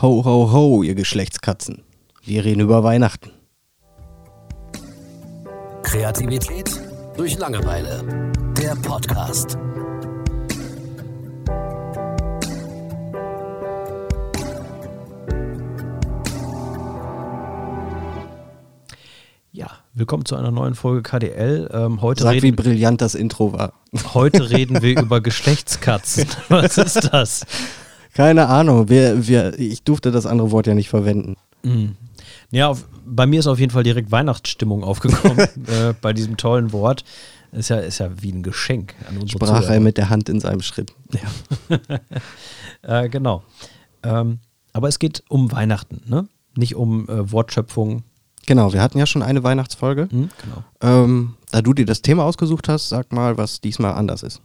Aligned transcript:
Ho, 0.00 0.24
ho, 0.24 0.52
ho, 0.52 0.82
ihr 0.84 0.94
Geschlechtskatzen. 0.94 1.82
Wir 2.22 2.44
reden 2.44 2.60
über 2.60 2.84
Weihnachten. 2.84 3.32
Kreativität 5.82 6.70
durch 7.16 7.36
Langeweile. 7.36 8.04
Der 8.56 8.76
Podcast. 8.76 9.58
Ja, 19.50 19.66
willkommen 19.94 20.24
zu 20.24 20.36
einer 20.36 20.52
neuen 20.52 20.76
Folge 20.76 21.02
KDL. 21.02 21.70
Ähm, 21.72 22.02
heute, 22.02 22.22
Sag, 22.22 22.34
wie 22.34 22.38
reden, 22.38 22.54
brillant 22.54 23.00
das 23.00 23.16
Intro 23.16 23.52
war. 23.52 23.72
heute 24.14 24.48
reden 24.50 24.80
wir 24.80 25.00
über 25.02 25.20
Geschlechtskatzen. 25.20 26.28
Was 26.48 26.78
ist 26.78 27.12
das? 27.12 27.44
Keine 28.18 28.48
Ahnung, 28.48 28.88
wir, 28.88 29.28
wir, 29.28 29.56
ich 29.60 29.84
durfte 29.84 30.10
das 30.10 30.26
andere 30.26 30.50
Wort 30.50 30.66
ja 30.66 30.74
nicht 30.74 30.88
verwenden. 30.88 31.36
Mhm. 31.62 31.94
Ja, 32.50 32.66
auf, 32.66 32.84
bei 33.06 33.26
mir 33.26 33.38
ist 33.38 33.46
auf 33.46 33.60
jeden 33.60 33.70
Fall 33.70 33.84
direkt 33.84 34.10
Weihnachtsstimmung 34.10 34.82
aufgekommen 34.82 35.38
äh, 35.68 35.94
bei 36.00 36.12
diesem 36.12 36.36
tollen 36.36 36.72
Wort. 36.72 37.04
Ist 37.52 37.70
ja, 37.70 37.76
ist 37.76 37.98
ja 37.98 38.10
wie 38.20 38.32
ein 38.32 38.42
Geschenk 38.42 38.96
an 39.08 39.18
unsere 39.18 39.38
Sprach 39.38 39.54
er 39.58 39.62
Zuhörer. 39.62 39.80
mit 39.80 39.98
der 39.98 40.10
Hand 40.10 40.28
in 40.28 40.40
seinem 40.40 40.62
Schritt. 40.62 40.92
Äh, 42.82 43.08
genau. 43.08 43.42
Ähm, 44.04 44.38
aber 44.72 44.88
es 44.88 44.98
geht 44.98 45.22
um 45.28 45.50
Weihnachten, 45.50 46.00
ne? 46.06 46.28
Nicht 46.56 46.74
um 46.76 47.08
äh, 47.08 47.30
Wortschöpfung. 47.32 48.04
Genau, 48.46 48.72
wir 48.72 48.80
hatten 48.80 48.98
ja 48.98 49.06
schon 49.06 49.22
eine 49.22 49.42
Weihnachtsfolge. 49.42 50.08
Hm? 50.10 50.30
Genau. 50.42 50.64
Ähm, 50.80 51.34
da 51.50 51.60
du 51.60 51.72
dir 51.72 51.86
das 51.86 52.02
Thema 52.02 52.24
ausgesucht 52.24 52.68
hast, 52.68 52.88
sag 52.88 53.12
mal, 53.12 53.36
was 53.36 53.60
diesmal 53.60 53.94
anders 53.94 54.22
ist. 54.22 54.40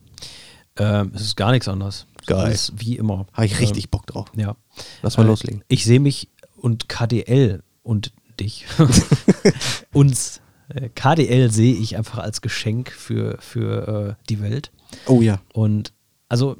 Ähm, 0.78 1.12
es 1.14 1.22
ist 1.22 1.36
gar 1.36 1.52
nichts 1.52 1.68
anderes. 1.68 2.08
Geil. 2.26 2.52
Es 2.52 2.70
ist 2.70 2.80
wie 2.82 2.98
immer. 2.98 3.28
Habe 3.34 3.46
ich 3.46 3.60
richtig 3.60 3.86
Ähm, 3.86 3.90
Bock 3.92 4.08
drauf. 4.08 4.28
ja. 4.36 4.56
Lass 5.02 5.18
mal 5.18 5.24
Äh, 5.24 5.28
loslegen. 5.28 5.64
Ich 5.68 5.84
sehe 5.86 6.00
mich 6.00 6.30
und 6.58 6.88
KDL 6.90 7.62
und 7.84 8.12
dich, 8.40 8.66
uns, 9.94 10.42
äh, 10.70 10.90
KDL 10.90 11.52
sehe 11.52 11.76
ich 11.76 11.98
einfach 11.98 12.20
als 12.20 12.42
Geschenk 12.42 12.92
für, 12.92 13.38
für 13.40 14.18
äh, 14.18 14.24
die 14.30 14.42
Welt. 14.42 14.72
Oh 15.08 15.22
ja. 15.22 15.40
Und 15.54 15.94
also, 16.30 16.58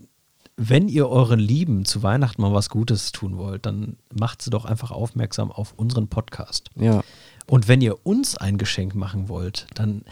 wenn 0.56 0.88
ihr 0.88 1.10
euren 1.10 1.40
Lieben 1.40 1.86
zu 1.86 2.04
Weihnachten 2.04 2.42
mal 2.42 2.54
was 2.54 2.70
Gutes 2.70 3.12
tun 3.12 3.38
wollt, 3.38 3.66
dann 3.66 3.98
macht 4.14 4.42
sie 4.42 4.50
doch 4.52 4.66
einfach 4.66 4.92
aufmerksam 4.92 5.52
auf 5.52 5.74
unseren 5.78 6.08
Podcast. 6.10 6.70
Ja. 6.76 7.02
Und 7.48 7.68
wenn 7.68 7.82
ihr 7.82 8.06
uns 8.06 8.38
ein 8.38 8.58
Geschenk 8.58 8.94
machen 8.96 9.30
wollt, 9.30 9.66
dann 9.74 10.04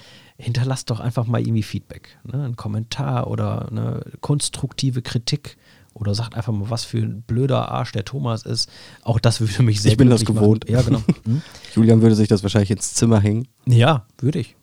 hinterlasst 0.41 0.89
doch 0.89 0.99
einfach 0.99 1.27
mal 1.27 1.39
irgendwie 1.41 1.63
Feedback. 1.63 2.17
Ne? 2.23 2.43
Ein 2.43 2.55
Kommentar 2.55 3.27
oder 3.27 3.69
eine 3.69 4.03
konstruktive 4.21 5.01
Kritik. 5.01 5.57
Oder 5.93 6.15
sagt 6.15 6.35
einfach 6.35 6.53
mal, 6.53 6.69
was 6.69 6.85
für 6.85 6.99
ein 6.99 7.21
blöder 7.21 7.69
Arsch 7.69 7.91
der 7.91 8.05
Thomas 8.05 8.43
ist. 8.43 8.69
Auch 9.03 9.19
das 9.19 9.41
würde 9.41 9.61
mich 9.61 9.81
sehr 9.81 9.91
Ich 9.91 9.97
bin 9.97 10.09
das 10.09 10.23
gewohnt. 10.23 10.63
Machen. 10.63 10.73
Ja, 10.73 10.81
genau. 10.81 11.03
Hm? 11.25 11.41
Julian 11.75 12.01
würde 12.01 12.15
sich 12.15 12.29
das 12.29 12.43
wahrscheinlich 12.43 12.71
ins 12.71 12.93
Zimmer 12.93 13.19
hängen. 13.19 13.47
Ja, 13.65 14.05
würde 14.17 14.39
ich. 14.39 14.55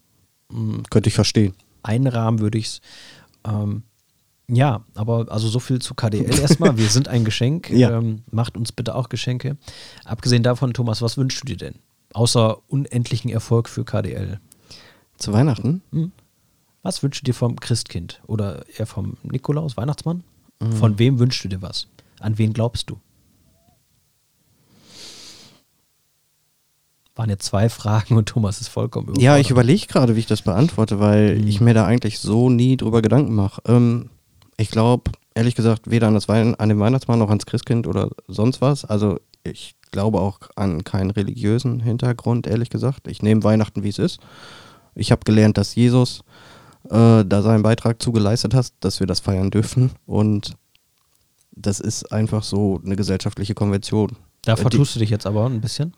Könnte 0.88 1.08
ich 1.08 1.14
verstehen. 1.14 1.52
Einrahmen 1.82 2.40
würde 2.40 2.56
ich 2.56 2.66
es. 2.66 2.80
Ähm, 3.44 3.82
ja, 4.50 4.82
aber 4.94 5.26
also 5.30 5.48
so 5.48 5.60
viel 5.60 5.80
zu 5.80 5.94
KDL 5.94 6.38
erstmal. 6.40 6.78
Wir 6.78 6.88
sind 6.88 7.08
ein 7.08 7.24
Geschenk. 7.24 7.70
Ja. 7.70 7.98
Ähm, 7.98 8.22
macht 8.30 8.56
uns 8.56 8.72
bitte 8.72 8.94
auch 8.94 9.10
Geschenke. 9.10 9.58
Abgesehen 10.04 10.42
davon, 10.42 10.72
Thomas, 10.72 11.02
was 11.02 11.18
wünschst 11.18 11.42
du 11.42 11.46
dir 11.46 11.56
denn? 11.58 11.74
Außer 12.14 12.58
unendlichen 12.68 13.30
Erfolg 13.30 13.68
für 13.68 13.84
KDL. 13.84 14.40
Zu 15.18 15.32
Weihnachten? 15.32 15.82
Was 16.82 17.02
wünschst 17.02 17.22
du 17.22 17.24
dir 17.26 17.34
vom 17.34 17.56
Christkind? 17.58 18.20
Oder 18.26 18.64
eher 18.78 18.86
vom 18.86 19.16
Nikolaus, 19.22 19.76
Weihnachtsmann? 19.76 20.22
Von 20.78 20.98
wem 20.98 21.18
wünschst 21.18 21.44
du 21.44 21.48
dir 21.48 21.62
was? 21.62 21.88
An 22.20 22.38
wen 22.38 22.52
glaubst 22.52 22.90
du? 22.90 22.96
Waren 27.14 27.30
jetzt 27.30 27.46
zwei 27.46 27.68
Fragen 27.68 28.16
und 28.16 28.28
Thomas 28.28 28.60
ist 28.60 28.68
vollkommen 28.68 29.08
Ja, 29.18 29.36
ich 29.36 29.50
überfordert. 29.50 29.50
überlege 29.50 29.86
gerade, 29.86 30.16
wie 30.16 30.20
ich 30.20 30.26
das 30.26 30.42
beantworte, 30.42 31.00
weil 31.00 31.36
Mhm. 31.38 31.46
ich 31.48 31.60
mir 31.60 31.74
da 31.74 31.84
eigentlich 31.84 32.20
so 32.20 32.48
nie 32.48 32.76
drüber 32.76 33.02
Gedanken 33.02 33.34
mache. 33.34 33.60
Ähm, 33.66 34.10
ich 34.56 34.70
glaube, 34.70 35.10
ehrlich 35.34 35.56
gesagt, 35.56 35.90
weder 35.90 36.06
an, 36.08 36.14
das 36.14 36.28
Wein 36.28 36.54
an 36.56 36.68
den 36.68 36.78
Weihnachtsmann 36.78 37.18
noch 37.18 37.28
ans 37.28 37.46
Christkind 37.46 37.86
oder 37.88 38.10
sonst 38.28 38.60
was. 38.60 38.84
Also 38.84 39.18
ich 39.42 39.74
glaube 39.90 40.20
auch 40.20 40.38
an 40.54 40.84
keinen 40.84 41.10
religiösen 41.10 41.80
Hintergrund, 41.80 42.46
ehrlich 42.46 42.70
gesagt. 42.70 43.08
Ich 43.08 43.22
nehme 43.22 43.42
Weihnachten, 43.42 43.82
wie 43.82 43.88
es 43.88 43.98
ist. 43.98 44.20
Ich 44.98 45.10
habe 45.12 45.22
gelernt, 45.24 45.56
dass 45.58 45.74
Jesus 45.74 46.20
äh, 46.90 47.24
da 47.24 47.42
seinen 47.42 47.62
Beitrag 47.62 48.02
zu 48.02 48.12
geleistet 48.12 48.54
hat, 48.54 48.72
dass 48.80 49.00
wir 49.00 49.06
das 49.06 49.20
feiern 49.20 49.50
dürfen. 49.50 49.90
Und 50.06 50.54
das 51.52 51.80
ist 51.80 52.12
einfach 52.12 52.42
so 52.42 52.80
eine 52.84 52.96
gesellschaftliche 52.96 53.54
Konvention. 53.54 54.16
Da 54.42 54.54
Äh, 54.54 54.56
vertust 54.56 54.94
du 54.94 55.00
dich 55.00 55.10
jetzt 55.10 55.26
aber 55.26 55.46
ein 55.46 55.60
bisschen. 55.60 55.92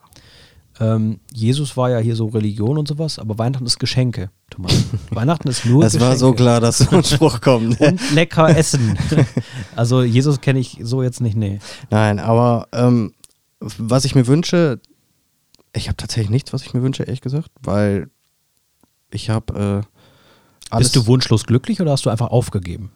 Ähm, 0.79 1.21
Jesus 1.33 1.77
war 1.77 1.91
ja 1.91 1.99
hier 1.99 2.17
so 2.17 2.27
Religion 2.29 2.79
und 2.79 2.89
sowas, 2.89 3.19
aber 3.19 3.37
Weihnachten 3.39 3.67
ist 3.67 3.79
Geschenke, 3.79 4.31
Thomas. 4.49 4.85
Weihnachten 5.11 5.49
ist 5.49 5.67
nur 5.67 5.83
Das 5.83 5.93
Geschenke. 5.93 6.11
war 6.11 6.17
so 6.17 6.33
klar, 6.33 6.61
dass 6.61 6.79
so 6.79 6.89
ein 6.97 7.05
Spruch 7.05 7.41
kommt. 7.41 7.79
Und 7.81 8.11
lecker 8.13 8.49
essen. 8.57 8.97
also 9.77 10.03
Jesus 10.03 10.41
kenne 10.41 10.59
ich 10.61 10.79
so 10.83 11.03
jetzt 11.03 11.21
nicht, 11.21 11.37
nee. 11.37 11.59
Nein, 11.91 12.19
aber 12.19 12.69
ähm, 12.73 13.13
was 13.61 14.07
ich 14.07 14.15
mir 14.15 14.27
wünsche, 14.27 14.81
ich 15.75 15.89
habe 15.89 15.97
tatsächlich 15.97 16.31
nichts, 16.31 16.53
was 16.55 16.63
ich 16.63 16.73
mir 16.73 16.83
wünsche, 16.83 17.03
ehrlich 17.03 17.21
gesagt, 17.21 17.51
weil 17.63 18.09
ich 19.13 19.31
habe 19.31 19.85
äh. 20.73 20.77
Bist 20.79 20.95
du 20.95 21.07
wunschlos 21.07 21.45
glücklich 21.45 21.81
oder 21.81 21.93
hast 21.93 22.07
du 22.07 22.11
einfach 22.11 22.29
aufgegeben? 22.29 22.93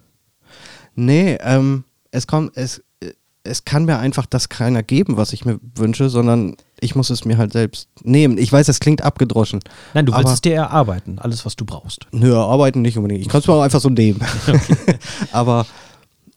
Nee, 0.95 1.39
ähm, 1.41 1.85
es 2.13 2.29
kommt, 2.29 2.57
es, 2.57 2.85
äh, 3.01 3.13
es 3.43 3.65
kann 3.65 3.85
mir 3.85 3.99
einfach 3.99 4.27
das 4.27 4.49
keiner 4.49 4.85
geben, 4.85 5.17
was 5.17 5.33
ich 5.33 5.45
mir 5.45 5.59
wünsche, 5.75 6.09
sondern 6.09 6.57
ich 6.79 6.95
muss 6.95 7.11
es 7.11 7.25
mir 7.25 7.37
halt 7.37 7.53
selbst 7.53 7.89
nehmen. 8.03 8.39
Ich 8.39 8.53
weiß, 8.53 8.69
es 8.69 8.79
klingt 8.79 9.03
abgedroschen. 9.03 9.61
Nein, 9.93 10.07
du 10.07 10.15
willst 10.15 10.33
es 10.33 10.41
dir 10.41 10.55
erarbeiten, 10.55 11.19
alles, 11.19 11.45
was 11.45 11.57
du 11.57 11.65
brauchst. 11.65 12.07
Nö, 12.13 12.37
arbeiten 12.37 12.83
nicht 12.83 12.97
unbedingt. 12.97 13.23
Ich 13.23 13.29
kann 13.29 13.41
es 13.41 13.47
mir 13.47 13.55
auch 13.55 13.63
einfach 13.63 13.81
so 13.81 13.91
nehmen. 13.91 14.21
aber 15.33 15.67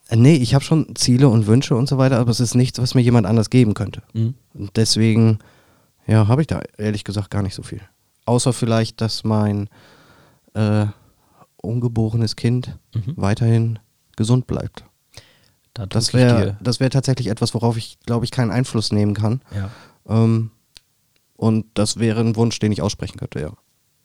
äh, 0.10 0.16
nee, 0.16 0.36
ich 0.36 0.54
habe 0.54 0.64
schon 0.64 0.96
Ziele 0.96 1.30
und 1.30 1.48
Wünsche 1.48 1.76
und 1.76 1.88
so 1.88 1.98
weiter, 1.98 2.18
aber 2.18 2.32
es 2.32 2.40
ist 2.40 2.56
nichts, 2.56 2.80
was 2.80 2.96
mir 2.96 3.02
jemand 3.02 3.28
anders 3.28 3.50
geben 3.50 3.74
könnte. 3.74 4.02
Mhm. 4.14 4.36
Und 4.54 4.72
deswegen, 4.76 5.40
ja, 6.08 6.28
habe 6.28 6.42
ich 6.42 6.48
da 6.48 6.62
ehrlich 6.78 7.04
gesagt 7.04 7.30
gar 7.30 7.44
nicht 7.44 7.56
so 7.56 7.64
viel. 7.64 7.82
Außer 8.28 8.54
vielleicht, 8.54 9.02
dass 9.02 9.24
mein 9.24 9.70
äh, 10.54 10.86
ungeborenes 11.62 12.36
Kind 12.36 12.78
Mhm. 12.94 13.14
weiterhin 13.16 13.80
gesund 14.16 14.48
bleibt. 14.48 14.84
Da 15.74 15.86
Das 15.86 16.14
wäre 16.14 16.58
wär 16.62 16.90
tatsächlich 16.90 17.28
etwas, 17.28 17.54
worauf 17.54 17.78
ich, 17.78 18.00
glaube 18.06 18.26
ich, 18.26 18.32
keinen 18.32 18.52
Einfluss 18.52 18.92
nehmen 18.92 19.14
kann. 19.14 19.42
Ja. 19.56 19.70
Ähm, 20.08 20.52
und 21.36 21.66
das 21.76 21.98
wäre 21.98 22.20
ein 22.22 22.36
Wunsch, 22.36 22.58
den 22.60 22.72
ich 22.72 22.82
aussprechen 22.82 23.18
könnte, 23.18 23.40
ja. 23.40 23.54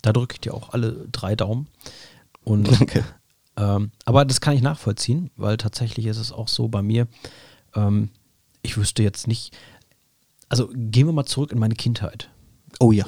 Da 0.03 0.13
drücke 0.13 0.35
ich 0.35 0.41
dir 0.41 0.53
auch 0.55 0.71
alle 0.71 1.09
drei 1.11 1.35
Daumen. 1.35 1.69
Und, 2.45 2.65
Danke. 2.81 3.05
ähm, 3.57 3.91
aber 4.05 4.25
das 4.25 4.41
kann 4.41 4.55
ich 4.55 4.63
nachvollziehen, 4.63 5.31
weil 5.37 5.57
tatsächlich 5.57 6.07
ist 6.07 6.19
es 6.19 6.31
auch 6.33 6.49
so 6.49 6.69
bei 6.69 6.83
mir, 6.83 7.07
ähm, 7.75 8.11
ich 8.63 8.77
wüsste 8.77 9.03
jetzt 9.03 9.27
nicht, 9.27 9.57
also 10.49 10.69
gehen 10.75 11.07
wir 11.07 11.13
mal 11.13 11.25
zurück 11.25 11.51
in 11.53 11.59
meine 11.59 11.75
Kindheit. 11.75 12.29
Oh 12.83 12.91
ja. 12.91 13.05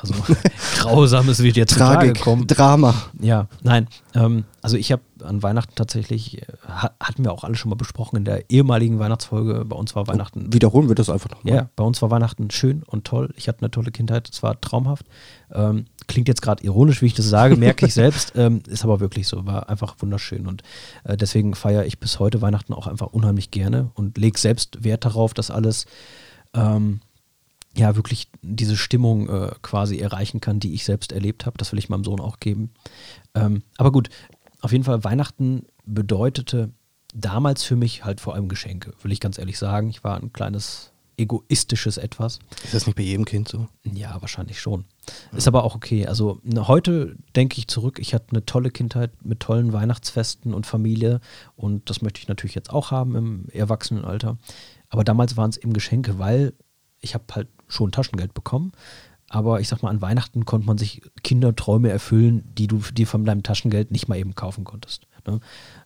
Also 0.00 0.14
grausames 0.78 1.42
wird 1.42 1.56
jetzt 1.56 1.76
Tragik. 1.76 2.22
Drama. 2.46 2.94
Ja, 3.20 3.46
nein. 3.62 3.88
Ähm, 4.14 4.44
also 4.62 4.76
ich 4.76 4.90
habe 4.90 5.02
an 5.22 5.42
Weihnachten 5.42 5.74
tatsächlich, 5.74 6.40
äh, 6.40 6.46
ha- 6.66 6.92
hatten 6.98 7.24
wir 7.24 7.32
auch 7.32 7.44
alle 7.44 7.54
schon 7.56 7.68
mal 7.68 7.74
besprochen 7.76 8.16
in 8.16 8.24
der 8.24 8.48
ehemaligen 8.50 8.98
Weihnachtsfolge, 8.98 9.64
bei 9.66 9.76
uns 9.76 9.94
war 9.94 10.06
Weihnachten 10.06 10.52
Wiederholen 10.52 10.88
wir 10.88 10.94
das 10.94 11.10
einfach 11.10 11.28
nochmal. 11.30 11.54
ja, 11.54 11.68
bei 11.76 11.84
uns 11.84 12.00
war 12.00 12.10
Weihnachten 12.10 12.50
schön 12.50 12.82
und 12.84 13.04
toll. 13.04 13.34
Ich 13.36 13.48
hatte 13.48 13.60
eine 13.62 13.70
tolle 13.70 13.90
Kindheit, 13.90 14.28
es 14.32 14.42
war 14.42 14.58
traumhaft. 14.60 15.04
Ähm, 15.52 15.84
klingt 16.06 16.28
jetzt 16.28 16.40
gerade 16.40 16.62
ironisch, 16.64 17.02
wie 17.02 17.06
ich 17.06 17.14
das 17.14 17.28
sage, 17.28 17.56
merke 17.56 17.84
ich 17.86 17.92
selbst, 18.02 18.32
ähm, 18.36 18.62
ist 18.66 18.84
aber 18.84 19.00
wirklich 19.00 19.28
so, 19.28 19.44
war 19.44 19.68
einfach 19.68 19.96
wunderschön. 19.98 20.46
Und 20.46 20.62
äh, 21.04 21.16
deswegen 21.18 21.54
feiere 21.54 21.84
ich 21.84 21.98
bis 21.98 22.18
heute 22.18 22.40
Weihnachten 22.40 22.72
auch 22.72 22.86
einfach 22.86 23.08
unheimlich 23.08 23.50
gerne 23.50 23.90
und 23.94 24.16
lege 24.16 24.38
selbst 24.38 24.84
Wert 24.84 25.04
darauf, 25.04 25.34
dass 25.34 25.50
alles 25.50 25.84
ähm, 26.54 27.00
ja 27.78 27.96
wirklich 27.96 28.30
diese 28.42 28.76
Stimmung 28.76 29.28
äh, 29.28 29.50
quasi 29.62 29.98
erreichen 29.98 30.40
kann, 30.40 30.60
die 30.60 30.74
ich 30.74 30.84
selbst 30.84 31.12
erlebt 31.12 31.46
habe. 31.46 31.58
Das 31.58 31.72
will 31.72 31.78
ich 31.78 31.88
meinem 31.88 32.04
Sohn 32.04 32.20
auch 32.20 32.40
geben. 32.40 32.70
Ähm, 33.34 33.62
aber 33.76 33.92
gut, 33.92 34.10
auf 34.60 34.72
jeden 34.72 34.84
Fall 34.84 35.04
Weihnachten 35.04 35.66
bedeutete 35.84 36.70
damals 37.14 37.64
für 37.64 37.76
mich 37.76 38.04
halt 38.04 38.20
vor 38.20 38.34
allem 38.34 38.48
Geschenke, 38.48 38.92
will 39.02 39.12
ich 39.12 39.20
ganz 39.20 39.38
ehrlich 39.38 39.58
sagen. 39.58 39.88
Ich 39.88 40.04
war 40.04 40.20
ein 40.20 40.32
kleines 40.32 40.92
egoistisches 41.18 41.98
Etwas. 41.98 42.38
Ist 42.64 42.74
das 42.74 42.86
nicht 42.86 42.96
bei 42.96 43.02
jedem 43.02 43.24
Kind 43.24 43.48
so? 43.48 43.66
Ja, 43.82 44.20
wahrscheinlich 44.20 44.60
schon. 44.60 44.84
Ist 45.36 45.48
aber 45.48 45.64
auch 45.64 45.74
okay. 45.74 46.06
Also 46.06 46.40
ne, 46.44 46.68
heute 46.68 47.16
denke 47.34 47.58
ich 47.58 47.66
zurück, 47.66 47.98
ich 47.98 48.14
hatte 48.14 48.30
eine 48.30 48.46
tolle 48.46 48.70
Kindheit 48.70 49.10
mit 49.24 49.40
tollen 49.40 49.72
Weihnachtsfesten 49.72 50.54
und 50.54 50.66
Familie 50.66 51.20
und 51.56 51.90
das 51.90 52.02
möchte 52.02 52.20
ich 52.20 52.28
natürlich 52.28 52.54
jetzt 52.54 52.70
auch 52.70 52.92
haben 52.92 53.16
im 53.16 53.46
Erwachsenenalter. 53.52 54.38
Aber 54.90 55.02
damals 55.02 55.36
waren 55.36 55.50
es 55.50 55.56
eben 55.56 55.72
Geschenke, 55.72 56.18
weil 56.18 56.54
ich 57.00 57.14
habe 57.14 57.24
halt 57.32 57.48
schon 57.68 57.92
Taschengeld 57.92 58.34
bekommen. 58.34 58.72
Aber 59.30 59.60
ich 59.60 59.68
sag 59.68 59.82
mal, 59.82 59.90
an 59.90 60.00
Weihnachten 60.00 60.46
konnte 60.46 60.66
man 60.66 60.78
sich 60.78 61.02
Kinderträume 61.22 61.90
erfüllen, 61.90 62.44
die 62.54 62.66
du 62.66 62.78
dir 62.92 63.06
von 63.06 63.24
deinem 63.24 63.42
Taschengeld 63.42 63.90
nicht 63.90 64.08
mal 64.08 64.16
eben 64.16 64.34
kaufen 64.34 64.64
konntest. 64.64 65.06
Ne? 65.28 65.40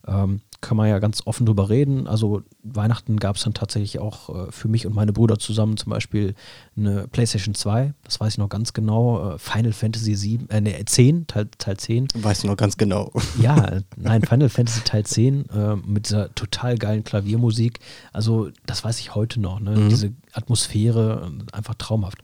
Ähm, 0.06 0.40
kann 0.62 0.76
man 0.76 0.88
ja 0.88 1.00
ganz 1.00 1.22
offen 1.26 1.44
drüber 1.44 1.68
reden. 1.68 2.06
Also 2.06 2.42
Weihnachten 2.62 3.18
gab 3.18 3.36
es 3.36 3.42
dann 3.42 3.52
tatsächlich 3.52 3.98
auch 3.98 4.48
äh, 4.48 4.52
für 4.52 4.68
mich 4.68 4.86
und 4.86 4.94
meine 4.94 5.12
Brüder 5.12 5.38
zusammen 5.38 5.76
zum 5.76 5.90
Beispiel 5.90 6.34
eine 6.76 7.08
PlayStation 7.08 7.54
2, 7.54 7.92
das 8.04 8.20
weiß 8.20 8.34
ich 8.34 8.38
noch 8.38 8.48
ganz 8.48 8.72
genau, 8.72 9.32
äh, 9.32 9.38
Final 9.38 9.72
Fantasy 9.72 10.14
7, 10.14 10.48
äh, 10.50 10.60
nee, 10.60 10.84
10, 10.84 11.26
Teil, 11.26 11.48
Teil 11.58 11.76
10. 11.76 12.08
Weißt 12.14 12.44
du 12.44 12.46
noch 12.46 12.56
ganz 12.56 12.76
genau. 12.76 13.12
Ja, 13.40 13.80
nein, 13.96 14.22
Final 14.22 14.48
Fantasy 14.48 14.82
Teil 14.82 15.04
10 15.04 15.50
äh, 15.50 15.76
mit 15.76 16.08
dieser 16.08 16.32
total 16.34 16.78
geilen 16.78 17.02
Klaviermusik. 17.02 17.80
Also 18.12 18.50
das 18.64 18.84
weiß 18.84 19.00
ich 19.00 19.14
heute 19.16 19.40
noch, 19.40 19.58
ne? 19.58 19.72
Mhm. 19.72 19.88
diese 19.88 20.12
Atmosphäre, 20.32 21.32
äh, 21.50 21.56
einfach 21.56 21.74
traumhaft. 21.74 22.18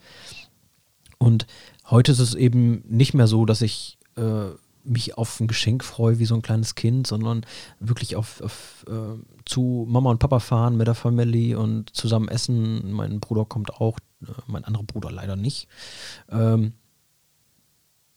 Und 1.19 1.49
heute 1.91 2.12
ist 2.12 2.20
es 2.20 2.35
eben 2.35 2.85
nicht 2.88 3.15
mehr 3.15 3.26
so, 3.26 3.44
dass 3.44 3.62
ich 3.62 3.99
äh, 4.17 4.50
mich 4.85 5.19
auf 5.19 5.41
ein 5.41 5.47
Geschenk 5.47 5.85
freue 5.85 6.19
wie 6.19 6.25
so 6.25 6.35
ein 6.35 6.43
kleines 6.43 6.75
Kind, 6.75 7.07
sondern 7.07 7.45
wirklich 7.81 8.17
auf, 8.17 8.41
auf 8.41 8.85
äh, 8.89 9.19
zu 9.45 9.87
Mama 9.89 10.11
und 10.11 10.19
Papa 10.19 10.41
fahren 10.41 10.77
mit 10.77 10.87
der 10.87 10.95
Familie 10.95 11.59
und 11.59 11.95
zusammen 11.95 12.29
essen. 12.29 12.93
Mein 12.93 13.21
Bruder 13.21 13.45
kommt 13.45 13.75
auch, 13.75 13.99
äh, 14.23 14.27
mein 14.47 14.65
anderer 14.65 14.85
Bruder 14.85 15.11
leider 15.11 15.37
nicht. 15.37 15.69
Ähm, 16.31 16.73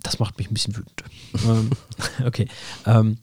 das 0.02 0.20
macht 0.20 0.38
mich 0.38 0.50
ein 0.50 0.54
bisschen 0.54 0.76
wütend. 0.76 1.04
ähm, 1.46 1.70
okay. 2.26 2.48
Ähm, 2.86 3.18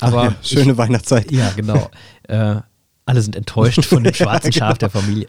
aber 0.00 0.24
ja, 0.24 0.36
schöne 0.42 0.78
Weihnachtszeit. 0.78 1.30
ich, 1.30 1.38
ja, 1.38 1.50
genau. 1.52 1.90
Äh, 2.28 2.60
alle 3.06 3.22
sind 3.22 3.34
enttäuscht 3.34 3.84
von 3.86 4.04
dem 4.04 4.14
schwarzen 4.14 4.52
Schaf 4.52 4.78
der 4.78 4.88
Familie. 4.88 5.26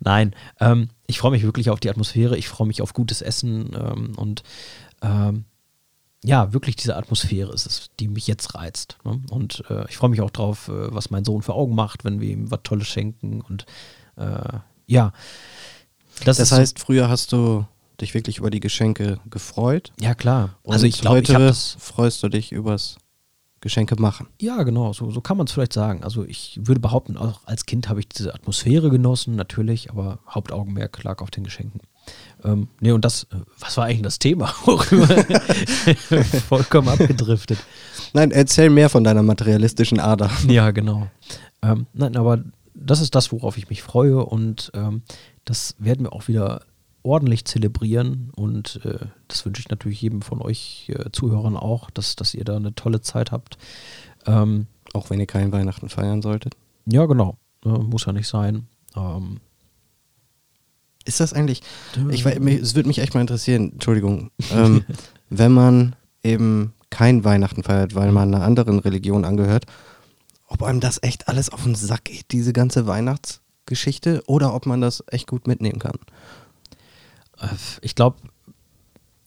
Nein, 0.00 0.34
ähm, 0.58 0.88
ich 1.06 1.20
freue 1.20 1.30
mich 1.30 1.44
wirklich 1.44 1.70
auf 1.70 1.78
die 1.78 1.88
Atmosphäre. 1.88 2.36
Ich 2.36 2.48
freue 2.48 2.66
mich 2.66 2.82
auf 2.82 2.92
gutes 2.92 3.22
Essen 3.22 3.70
ähm, 3.72 4.14
und 4.16 4.42
ähm, 5.00 5.44
ja, 6.24 6.52
wirklich 6.52 6.76
diese 6.76 6.96
Atmosphäre 6.96 7.52
ist 7.52 7.66
es, 7.66 7.90
die 7.98 8.08
mich 8.08 8.26
jetzt 8.26 8.54
reizt. 8.54 8.96
Ne? 9.04 9.20
Und 9.30 9.64
äh, 9.68 9.84
ich 9.88 9.96
freue 9.96 10.10
mich 10.10 10.20
auch 10.20 10.30
drauf, 10.30 10.68
äh, 10.68 10.94
was 10.94 11.10
mein 11.10 11.24
Sohn 11.24 11.42
für 11.42 11.54
Augen 11.54 11.74
macht, 11.74 12.04
wenn 12.04 12.20
wir 12.20 12.30
ihm 12.30 12.50
was 12.50 12.60
Tolles 12.62 12.86
schenken. 12.86 13.40
Und 13.40 13.66
äh, 14.16 14.58
ja, 14.86 15.12
Das, 16.24 16.38
ist 16.38 16.52
heißt, 16.52 16.78
früher 16.78 17.08
hast 17.08 17.32
du 17.32 17.66
dich 18.00 18.14
wirklich 18.14 18.38
über 18.38 18.50
die 18.50 18.60
Geschenke 18.60 19.18
gefreut. 19.30 19.92
ja 20.00 20.14
klar. 20.14 20.56
Und 20.62 20.74
also 20.74 20.86
ich 20.86 21.00
glaube, 21.00 21.20
ich 21.20 21.28
heute 21.28 21.46
das. 21.46 21.76
freust 21.78 22.22
du 22.22 22.28
dich 22.28 22.52
übers 22.52 22.98
Geschenke 23.60 24.00
machen. 24.00 24.28
Ja, 24.40 24.62
genau, 24.64 24.92
so, 24.92 25.10
so 25.10 25.20
kann 25.20 25.36
man 25.36 25.46
es 25.46 25.52
vielleicht 25.52 25.72
sagen. 25.72 26.02
Also 26.02 26.24
ich 26.24 26.58
würde 26.62 26.80
behaupten, 26.80 27.16
auch 27.16 27.40
als 27.46 27.64
Kind 27.64 27.88
habe 27.88 28.00
ich 28.00 28.08
diese 28.08 28.34
Atmosphäre 28.34 28.90
genossen, 28.90 29.36
natürlich, 29.36 29.90
aber 29.90 30.18
Hauptaugenmerk 30.28 31.02
lag 31.04 31.20
auf 31.22 31.30
den 31.30 31.44
Geschenken. 31.44 31.80
Ähm, 32.44 32.68
nee, 32.80 32.92
und 32.92 33.04
das, 33.04 33.24
äh, 33.24 33.36
was 33.60 33.76
war 33.76 33.84
eigentlich 33.84 34.02
das 34.02 34.18
Thema? 34.18 34.46
Vollkommen 36.48 36.88
abgedriftet. 36.88 37.58
Nein, 38.12 38.30
erzähl 38.30 38.70
mehr 38.70 38.88
von 38.88 39.04
deiner 39.04 39.22
materialistischen 39.22 40.00
Ader. 40.00 40.30
Ja, 40.48 40.70
genau. 40.70 41.08
Ähm, 41.62 41.86
nein, 41.92 42.16
aber 42.16 42.42
das 42.74 43.00
ist 43.00 43.14
das, 43.14 43.32
worauf 43.32 43.56
ich 43.58 43.68
mich 43.68 43.82
freue 43.82 44.24
und 44.24 44.70
ähm, 44.74 45.02
das 45.44 45.76
werden 45.78 46.04
wir 46.04 46.12
auch 46.12 46.28
wieder 46.28 46.62
ordentlich 47.04 47.44
zelebrieren 47.44 48.30
und 48.36 48.80
äh, 48.84 49.06
das 49.28 49.44
wünsche 49.44 49.60
ich 49.60 49.68
natürlich 49.68 50.00
jedem 50.02 50.22
von 50.22 50.40
euch 50.40 50.90
äh, 50.94 51.10
Zuhörern 51.10 51.56
auch, 51.56 51.90
dass, 51.90 52.16
dass 52.16 52.34
ihr 52.34 52.44
da 52.44 52.56
eine 52.56 52.74
tolle 52.74 53.00
Zeit 53.00 53.32
habt. 53.32 53.58
Ähm, 54.26 54.66
Auch 54.92 55.10
wenn 55.10 55.20
ihr 55.20 55.26
kein 55.26 55.52
Weihnachten 55.52 55.88
feiern 55.88 56.22
solltet. 56.22 56.54
ja, 56.86 57.06
genau. 57.06 57.36
Äh, 57.64 57.70
muss 57.70 58.06
ja 58.06 58.12
nicht 58.12 58.28
sein. 58.28 58.66
Ähm, 58.96 59.40
Ist 61.04 61.20
das 61.20 61.32
eigentlich, 61.32 61.62
ich, 62.10 62.24
es 62.24 62.74
würde 62.74 62.88
mich 62.88 62.98
echt 62.98 63.14
mal 63.14 63.20
interessieren, 63.20 63.72
Entschuldigung, 63.72 64.30
ähm, 64.52 64.84
wenn 65.30 65.52
man 65.52 65.96
eben 66.22 66.72
kein 66.90 67.24
Weihnachten 67.24 67.62
feiert, 67.62 67.94
weil 67.94 68.12
man 68.12 68.34
einer 68.34 68.44
anderen 68.44 68.78
Religion 68.78 69.24
angehört, 69.24 69.64
ob 70.46 70.62
einem 70.62 70.80
das 70.80 71.02
echt 71.02 71.28
alles 71.28 71.48
auf 71.48 71.62
den 71.64 71.74
Sack 71.74 72.04
geht, 72.04 72.26
diese 72.32 72.52
ganze 72.52 72.86
Weihnachtsgeschichte, 72.86 74.22
oder 74.26 74.54
ob 74.54 74.66
man 74.66 74.80
das 74.80 75.02
echt 75.06 75.26
gut 75.26 75.46
mitnehmen 75.46 75.78
kann. 75.78 75.96
Äh, 77.40 77.46
Ich 77.80 77.94
glaube, 77.94 78.18